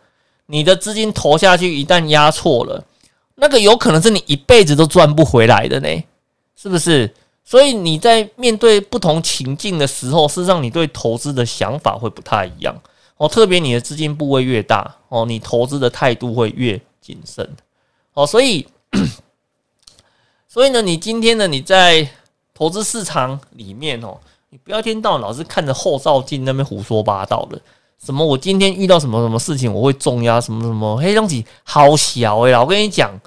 [0.45, 2.85] 你的资金投下去，一旦压错了，
[3.33, 6.03] 那个有可能是你一辈子都赚不回来的呢？
[6.55, 7.11] 是不是？
[7.43, 12.75] 所以你在面对不同情境的时候，事实上你对投资的想法会不太一样
[13.17, 13.27] 哦。
[13.27, 17.49] 特别你的资金部位越大哦，你投资的态度会越谨慎
[18.13, 18.25] 哦。
[18.25, 18.67] 所以，
[20.47, 22.07] 所以呢，你今天呢，你在
[22.53, 24.17] 投资市场里面哦。
[24.53, 27.57] 你不要天到老是看着后照镜那边胡说八道的，
[28.03, 32.59] 什么我今天遇到什么什么事情我会重压什么什么黑东西好小哎啦！
[32.59, 33.17] 我跟你讲，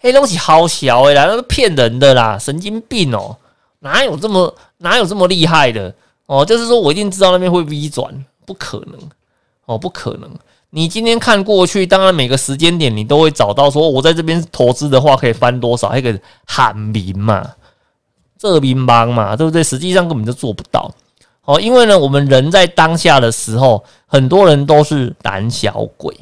[0.00, 3.36] 黑东西好小哎啦，那是骗人的啦，神经病哦！
[3.84, 5.94] 哪有这么哪有这么厉害的
[6.26, 6.44] 哦？
[6.44, 8.98] 就是说我一定知道那边会 V 转，不可能
[9.66, 10.28] 哦，不可能！
[10.70, 17.48] 你今天看过去，当然每个时间点你都会找到说，我在这边投资的话可以翻多少，那个喊名嘛。
[18.36, 19.62] 这兵忙嘛，对不对？
[19.62, 20.90] 实际上根本就做不到。
[21.44, 26.14] 哦，因为呢，我们人在当下的时候，很多人都是胆小鬼，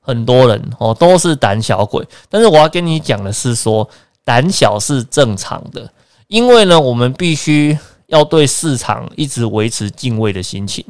[0.00, 2.06] 很多人哦都是胆小鬼。
[2.28, 3.88] 但是我要跟你讲的是，说
[4.24, 5.90] 胆小是正常的，
[6.28, 10.84] 因为呢，我们必须要对市场一直维持敬畏的心情。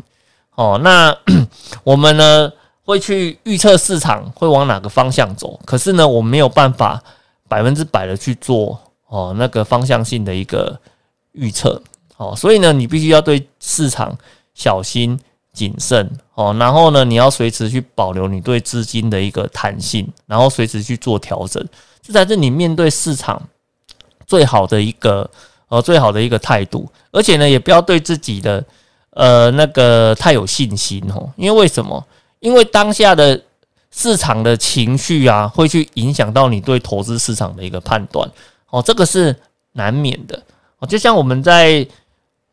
[0.55, 1.17] 哦，那
[1.85, 2.51] 我们呢
[2.85, 7.03] 会去预测市场会往哪个方向走，可是呢，我没有办法
[7.49, 8.79] 百分之百的去做。
[9.09, 10.77] 哦，那个方向性的一个
[11.31, 11.81] 预测，
[12.17, 14.13] 哦，所以呢，你必须要对市场
[14.53, 15.17] 小心
[15.53, 21.65] 谨慎，哦，然后呢，你要随时去保留你对资金的一个弹性，然后随时去做调整，
[22.03, 23.41] 这才是你面对市场
[24.27, 25.29] 最好的一个
[25.69, 26.87] 呃最好的一个态度。
[27.11, 28.63] 而且呢，也不要对自己的
[29.11, 32.05] 呃那个太有信心哦，因为为什么？
[32.41, 33.41] 因为当下的
[33.91, 38.29] 市场的情绪啊，会去影响到你对投资市场的一个判断。
[38.69, 39.35] 哦，这个是
[39.73, 40.41] 难免的
[40.79, 41.87] 哦，就像我们在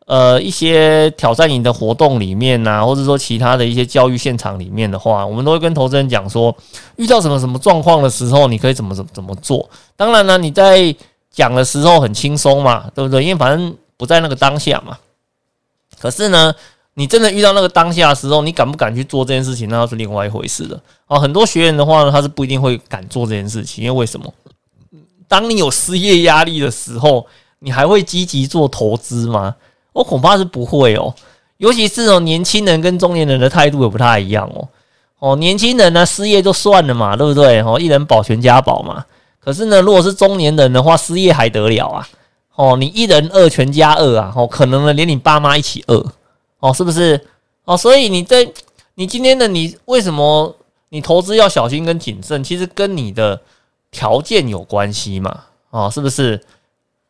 [0.06, 6.56] 呃一些挑战营的活动里面呐，或者说其他的一些教育现场里面的话，我们都会跟投资人讲说，
[6.96, 9.70] 遇到什么什么状况的时候，你可以怎么怎怎么做。
[9.98, 10.96] 当然呢，你在
[11.34, 13.22] 讲的时候很轻松嘛，对不对？
[13.24, 14.98] 因为反正不在那个当下嘛。
[16.00, 16.54] 可是呢，
[16.94, 20.80] 你真的遇到那个当下的时候，你敢不敢去做这件事情，那是另外一回事了。
[21.08, 24.32] 哦，很多学员的话呢，他是不一定会敢做这件事情，因为为什么？
[25.28, 27.26] 当你有失业压力的时候，
[27.60, 29.56] 你还会积极做投资吗？
[29.92, 31.14] 我恐怕是不会哦。
[31.58, 34.68] 尤其是哦，年轻人跟中年人的态度也不太一样哦。
[35.20, 37.62] 哦，年轻人呢，失业就算了嘛，对不对？
[37.62, 39.06] 哦，一人保全家保嘛。
[39.44, 42.08] 可是呢，如果是中年人的话，失业还得了啊？
[42.56, 44.32] 哦，你一人饿，全家饿啊！
[44.36, 46.06] 哦，可能呢，连你爸妈一起饿
[46.60, 47.20] 哦，是不是？
[47.66, 48.48] 哦，所以你在
[48.96, 50.56] 你今天的你为什么
[50.90, 52.44] 你投资要小心跟谨慎？
[52.44, 53.40] 其实跟你的。
[53.96, 55.42] 条件有关系嘛？
[55.70, 56.44] 哦，是不是？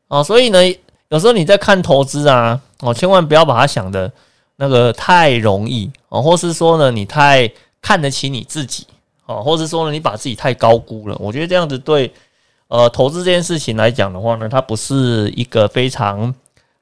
[0.10, 0.60] 哦，所以呢，
[1.08, 4.12] 有时候你在看投资啊，哦，千万不要把它想的
[4.58, 7.50] 那个太容易哦，或是说呢，你太
[7.82, 8.86] 看得起你自己
[9.26, 11.16] 哦，或是说呢，你把自己太高估了。
[11.20, 12.12] 我觉得这样子对
[12.68, 16.34] 呃投资这件事情来讲的话呢，它不是一个非常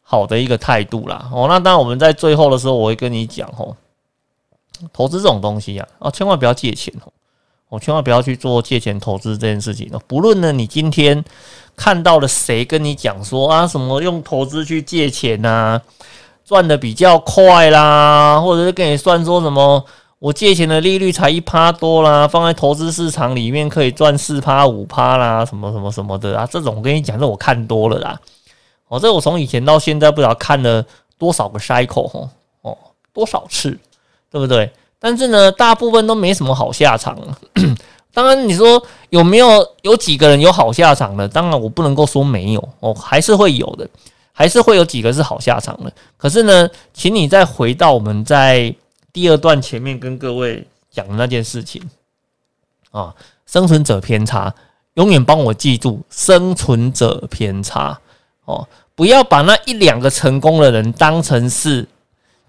[0.02, 1.30] 好的一个态度啦。
[1.34, 3.76] 哦，那当然我们在最后的时候，我会跟你讲哦，
[4.92, 7.12] 投资这种东西呀，哦，千万不要借钱哦。
[7.70, 10.02] 我千万不要去做借钱投资这件事情哦。
[10.06, 11.24] 不论呢，你今天
[11.78, 15.80] 看到了谁跟你讲说啊，什么用投资去借钱呐，
[16.44, 19.86] 赚的比较快啦，或者是跟你算说什么，
[20.22, 28.20] 我借钱的利率才一趴多啦，放在投资市场里面可以赚四趴五趴啦，什么什么什么的啊，这种我跟你讲，这我看多了啦。
[28.88, 30.86] 哦，这我从以前到现在不知道看了
[31.18, 32.30] 多少个 cycle
[32.62, 32.78] 哦，
[33.12, 33.76] 多少次，
[34.30, 34.72] 对不对？
[35.00, 37.18] 但是呢，大部分都没什么好下场。
[38.14, 41.28] 当然，你说有没有有几个人有好下场的？
[41.28, 43.90] 当然，我不能够说没有哦，还是会有的，
[44.32, 45.92] 还是会有几个是好下场的。
[46.16, 48.72] 可是呢，请你再回到我们在
[49.14, 51.82] 第二段前面跟各位讲的那件事情
[52.92, 53.14] 啊，
[53.46, 54.54] 生存者偏差，
[54.96, 58.00] 永远帮我记住生存者偏差
[58.46, 61.88] 哦，不要把那一两个成功的人当成是。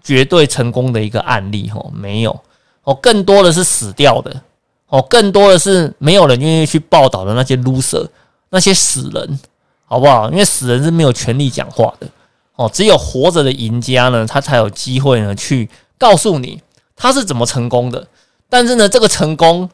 [0.05, 2.43] 绝对成功的一个案例，哦，没有，
[2.83, 4.41] 哦，更多的是死掉的，
[4.87, 8.05] 哦，更多的是没有人愿意去报道的那些 loser，
[8.49, 9.39] 那些死人，
[9.85, 10.29] 好不好？
[10.29, 12.07] 因为死人是没有权利讲话的，
[12.57, 15.69] 哦，只有活着的赢家呢，他才有机会呢去
[16.03, 16.61] 告诉你
[16.95, 18.07] 他是怎么成功的。
[18.49, 19.69] 但是呢，这个成功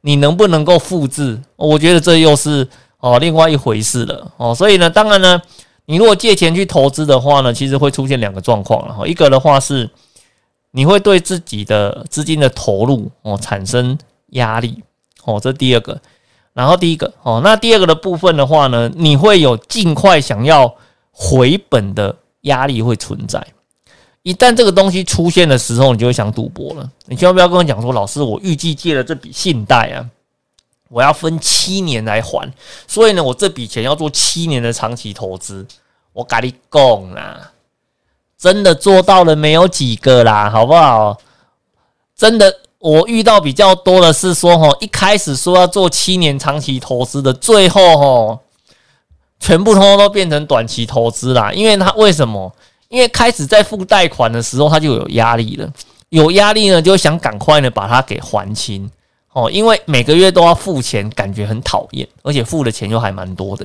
[0.00, 1.40] 你能不能够复制？
[1.56, 2.68] 我觉得这又是
[2.98, 5.40] 哦另外一回事了，哦，所以呢，当然呢。
[5.90, 9.06] 你如果借钱去投资的话呢，其实会出现两个状况了哈。
[9.06, 9.88] 一个的话是
[10.72, 13.96] 你会对自己的资金的投入哦产生
[14.32, 14.82] 压力
[15.24, 15.98] 哦，这第二个。
[16.52, 20.74] 然后第一个哦，那第二个的部分的话呢，你会有尽快想要
[21.10, 23.42] 回本的压力会存在。
[24.28, 26.90] 一旦这个东西出现的时候，你就会想赌博了。
[27.06, 30.04] 你千万不要跟我讲说，老师，我预计借了这笔信贷啊。
[30.90, 32.52] 我要分七年来还，
[32.86, 35.66] 所以呢，我这笔钱要做七年的长期投资。
[36.12, 37.52] 我跟你讲啦，
[38.36, 41.16] 真的做到了没有几个啦，好不好？
[42.14, 48.40] 真的，我遇到比较多的是说，哈，一开始说要做七年长期投资的，最后哈，
[49.40, 51.50] 全部通通都变成短期投资啦。
[51.50, 52.54] 因为他为什么？
[52.88, 55.70] 因为开始在付贷款的时候，他就有压力了，
[56.08, 58.90] 有压力呢，就想赶快呢把它给还清。
[59.32, 63.64] 哦，因为每个月都要付钱，感觉很讨厌，而且付的钱又还蛮多的。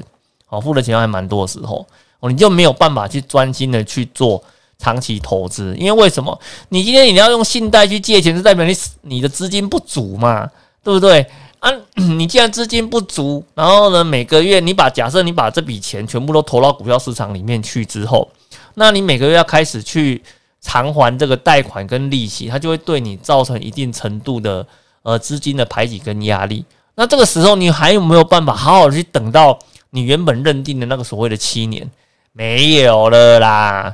[0.49, 1.84] 哦，付的钱还蛮多的时候，
[2.19, 4.43] 哦，你就没有办法去专心的去做
[4.78, 5.74] 长期投资。
[5.80, 6.38] 因为为什么？
[6.69, 10.47] 你今天你要用信贷去借钱，是代表你你的资金不足嘛，
[10.84, 11.26] 对不对？
[11.59, 18.30] 啊， 你既然资金不足，然后呢，每个月你把假设你把这笔钱全部都投到股票市场里面去之后，
[18.76, 20.21] 那你每个月要开始去
[20.61, 24.65] 偿还这个贷款跟利息，它就会对你造成一定程度的。
[25.05, 26.63] 呃，资金的排挤跟压力，
[26.95, 29.59] 那这个时候你还有没有办法好好的去等到
[29.89, 31.86] 你原本认定的那个所谓的七年？
[32.32, 33.93] 没有了啦，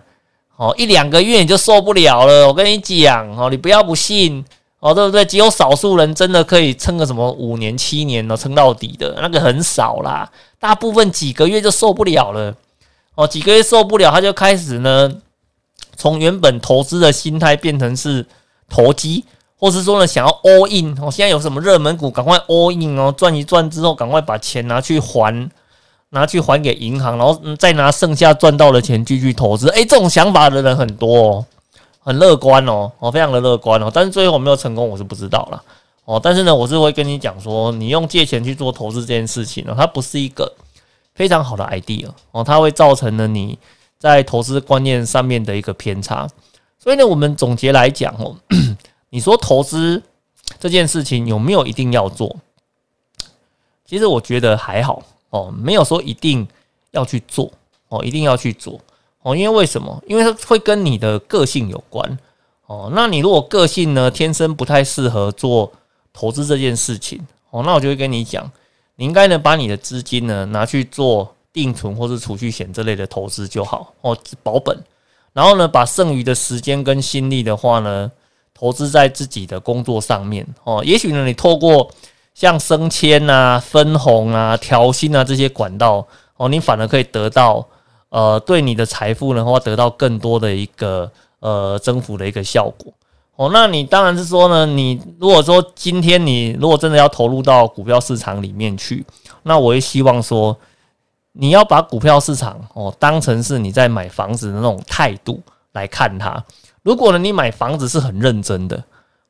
[0.56, 2.46] 哦，一两个月你就受不了了。
[2.46, 4.46] 我跟你讲哦，你不要不信
[4.82, 5.26] 哦，对不对？
[5.26, 12.56] 只有少数人真的可以撑个什么五年、七年呢，撑到底的那个很少啦，大部分几个月就受不了了。
[13.20, 15.12] 哦，几个月受不了，他就开始呢，
[15.98, 18.26] 从原本投资的心态变成是
[18.70, 19.26] 投机。
[19.58, 25.50] 或是说呢，想要 all in，哦，现在有什么热门股，赶快 all in 哦，赚一赚之后，赶快把钱拿去还，
[26.12, 29.68] 拿去还给银行，然后再拿剩下赚到的钱继续投资。
[29.72, 31.46] 诶，这种想法的人很多哦，
[32.00, 33.92] 很乐观哦，哦，非常的乐观哦。
[33.94, 35.62] 但是最后有没有成功，我是不知道了
[36.06, 36.18] 哦。
[36.24, 40.50] 但是呢，我是会跟你讲说，你用借钱去做投资这件事情呢，它不是一个
[41.20, 43.60] 非常好的 idea 哦，它会造成了你
[43.98, 46.26] 在投资观念上面的一个偏差。
[46.78, 48.34] 所以呢，我们总结来讲哦，
[49.12, 50.02] 你说投资
[50.58, 52.34] 这件事情有没有一定要做？
[53.86, 56.48] 其实我觉得还好哦，没有说一定
[56.92, 57.52] 要去做
[57.90, 58.80] 哦，一定要去做
[59.22, 60.02] 哦，因为为什么？
[60.08, 62.18] 因为它会跟你的个性有关
[62.68, 62.90] 哦。
[62.94, 65.70] 那你如果个性呢，天生不太适合做
[66.14, 68.50] 投资这件事情哦，那我就会跟你讲，
[69.00, 74.78] 你应该呢把你的资金呢拿去做定存或是储蓄险这类的投资就好哦，保本。
[75.32, 78.12] 然后呢，把剩余的时间跟心力的话呢，
[78.54, 80.84] 投资在自己的工作上面哦。
[80.86, 81.90] 也许呢，你透过
[82.34, 87.66] 像升迁啊、分红啊、调薪啊这些管道哦，你反而可以得到
[88.10, 92.92] 呃，对你的财富的话，得到更多的一个呃增幅的一个效果
[93.40, 93.50] 哦。
[93.54, 99.06] 那你当然是说呢，你如果说今天你如果真的要投入到股票市场里面去，
[99.44, 100.58] 那我也希望说。
[101.34, 105.40] 你要把股票市场哦当成是你在买房子的那种态度
[105.74, 106.44] 来看它。
[106.82, 108.84] 如果呢你买房子是很认真的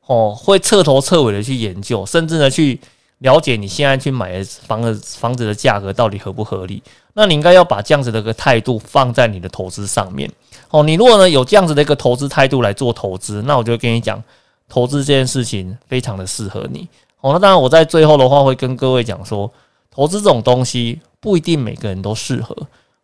[0.07, 2.79] 哦，会彻头彻尾的去研究，甚至呢去
[3.19, 6.81] 了解你现在去买的房子房子的价格到底合不合理，
[7.13, 10.31] 那你应该要把这样子的一个态度放在你的投资上面
[10.69, 10.83] 哦。
[10.83, 14.23] 你如果呢有这样子的一个投资态度来做投资，那我就跟你讲，
[14.67, 16.87] 投资这件事情非常的适合你
[17.21, 17.33] 哦。
[17.33, 19.51] 那当然我在最后的话会跟各位讲说，
[19.89, 20.99] 投资这种东西。
[21.21, 22.55] 不一定每个人都适合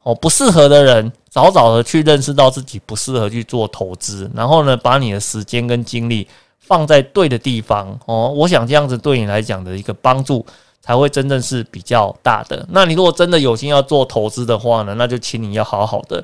[0.03, 6.26] 哦，不适合的人早早的去认识到自己不适合去做投资，然后呢，把你的时间跟精力
[6.61, 8.32] 放在对的地方哦。
[8.34, 10.45] 我想这样子对你来讲的一个帮助
[10.82, 12.66] 才会真正是比较大的。
[12.70, 16.24] 那你如果真的有心要做投资的话呢，那就请你要好好的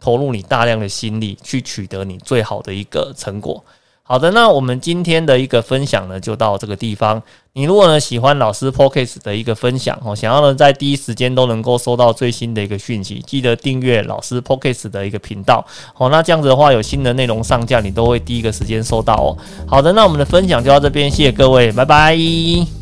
[0.00, 3.62] 投入你大量的心力去取得你最好的一个成果。
[4.02, 7.22] 好的，那我们今天的一个分享呢，就到这个地方。
[7.52, 15.64] 你如果呢喜欢老师 p o c k e t 的一个分享哦，想要呢在第一时间都能够收到最新的一个讯息，记得订阅老师 p o c k e t 的一个频道
[15.96, 16.08] 哦。
[16.08, 19.38] 那这样子的话，有新的内容上架，你都会第一个时间收到哦。
[19.64, 22.79] 好的，那我们的分享就到这边，谢谢各位，拜拜。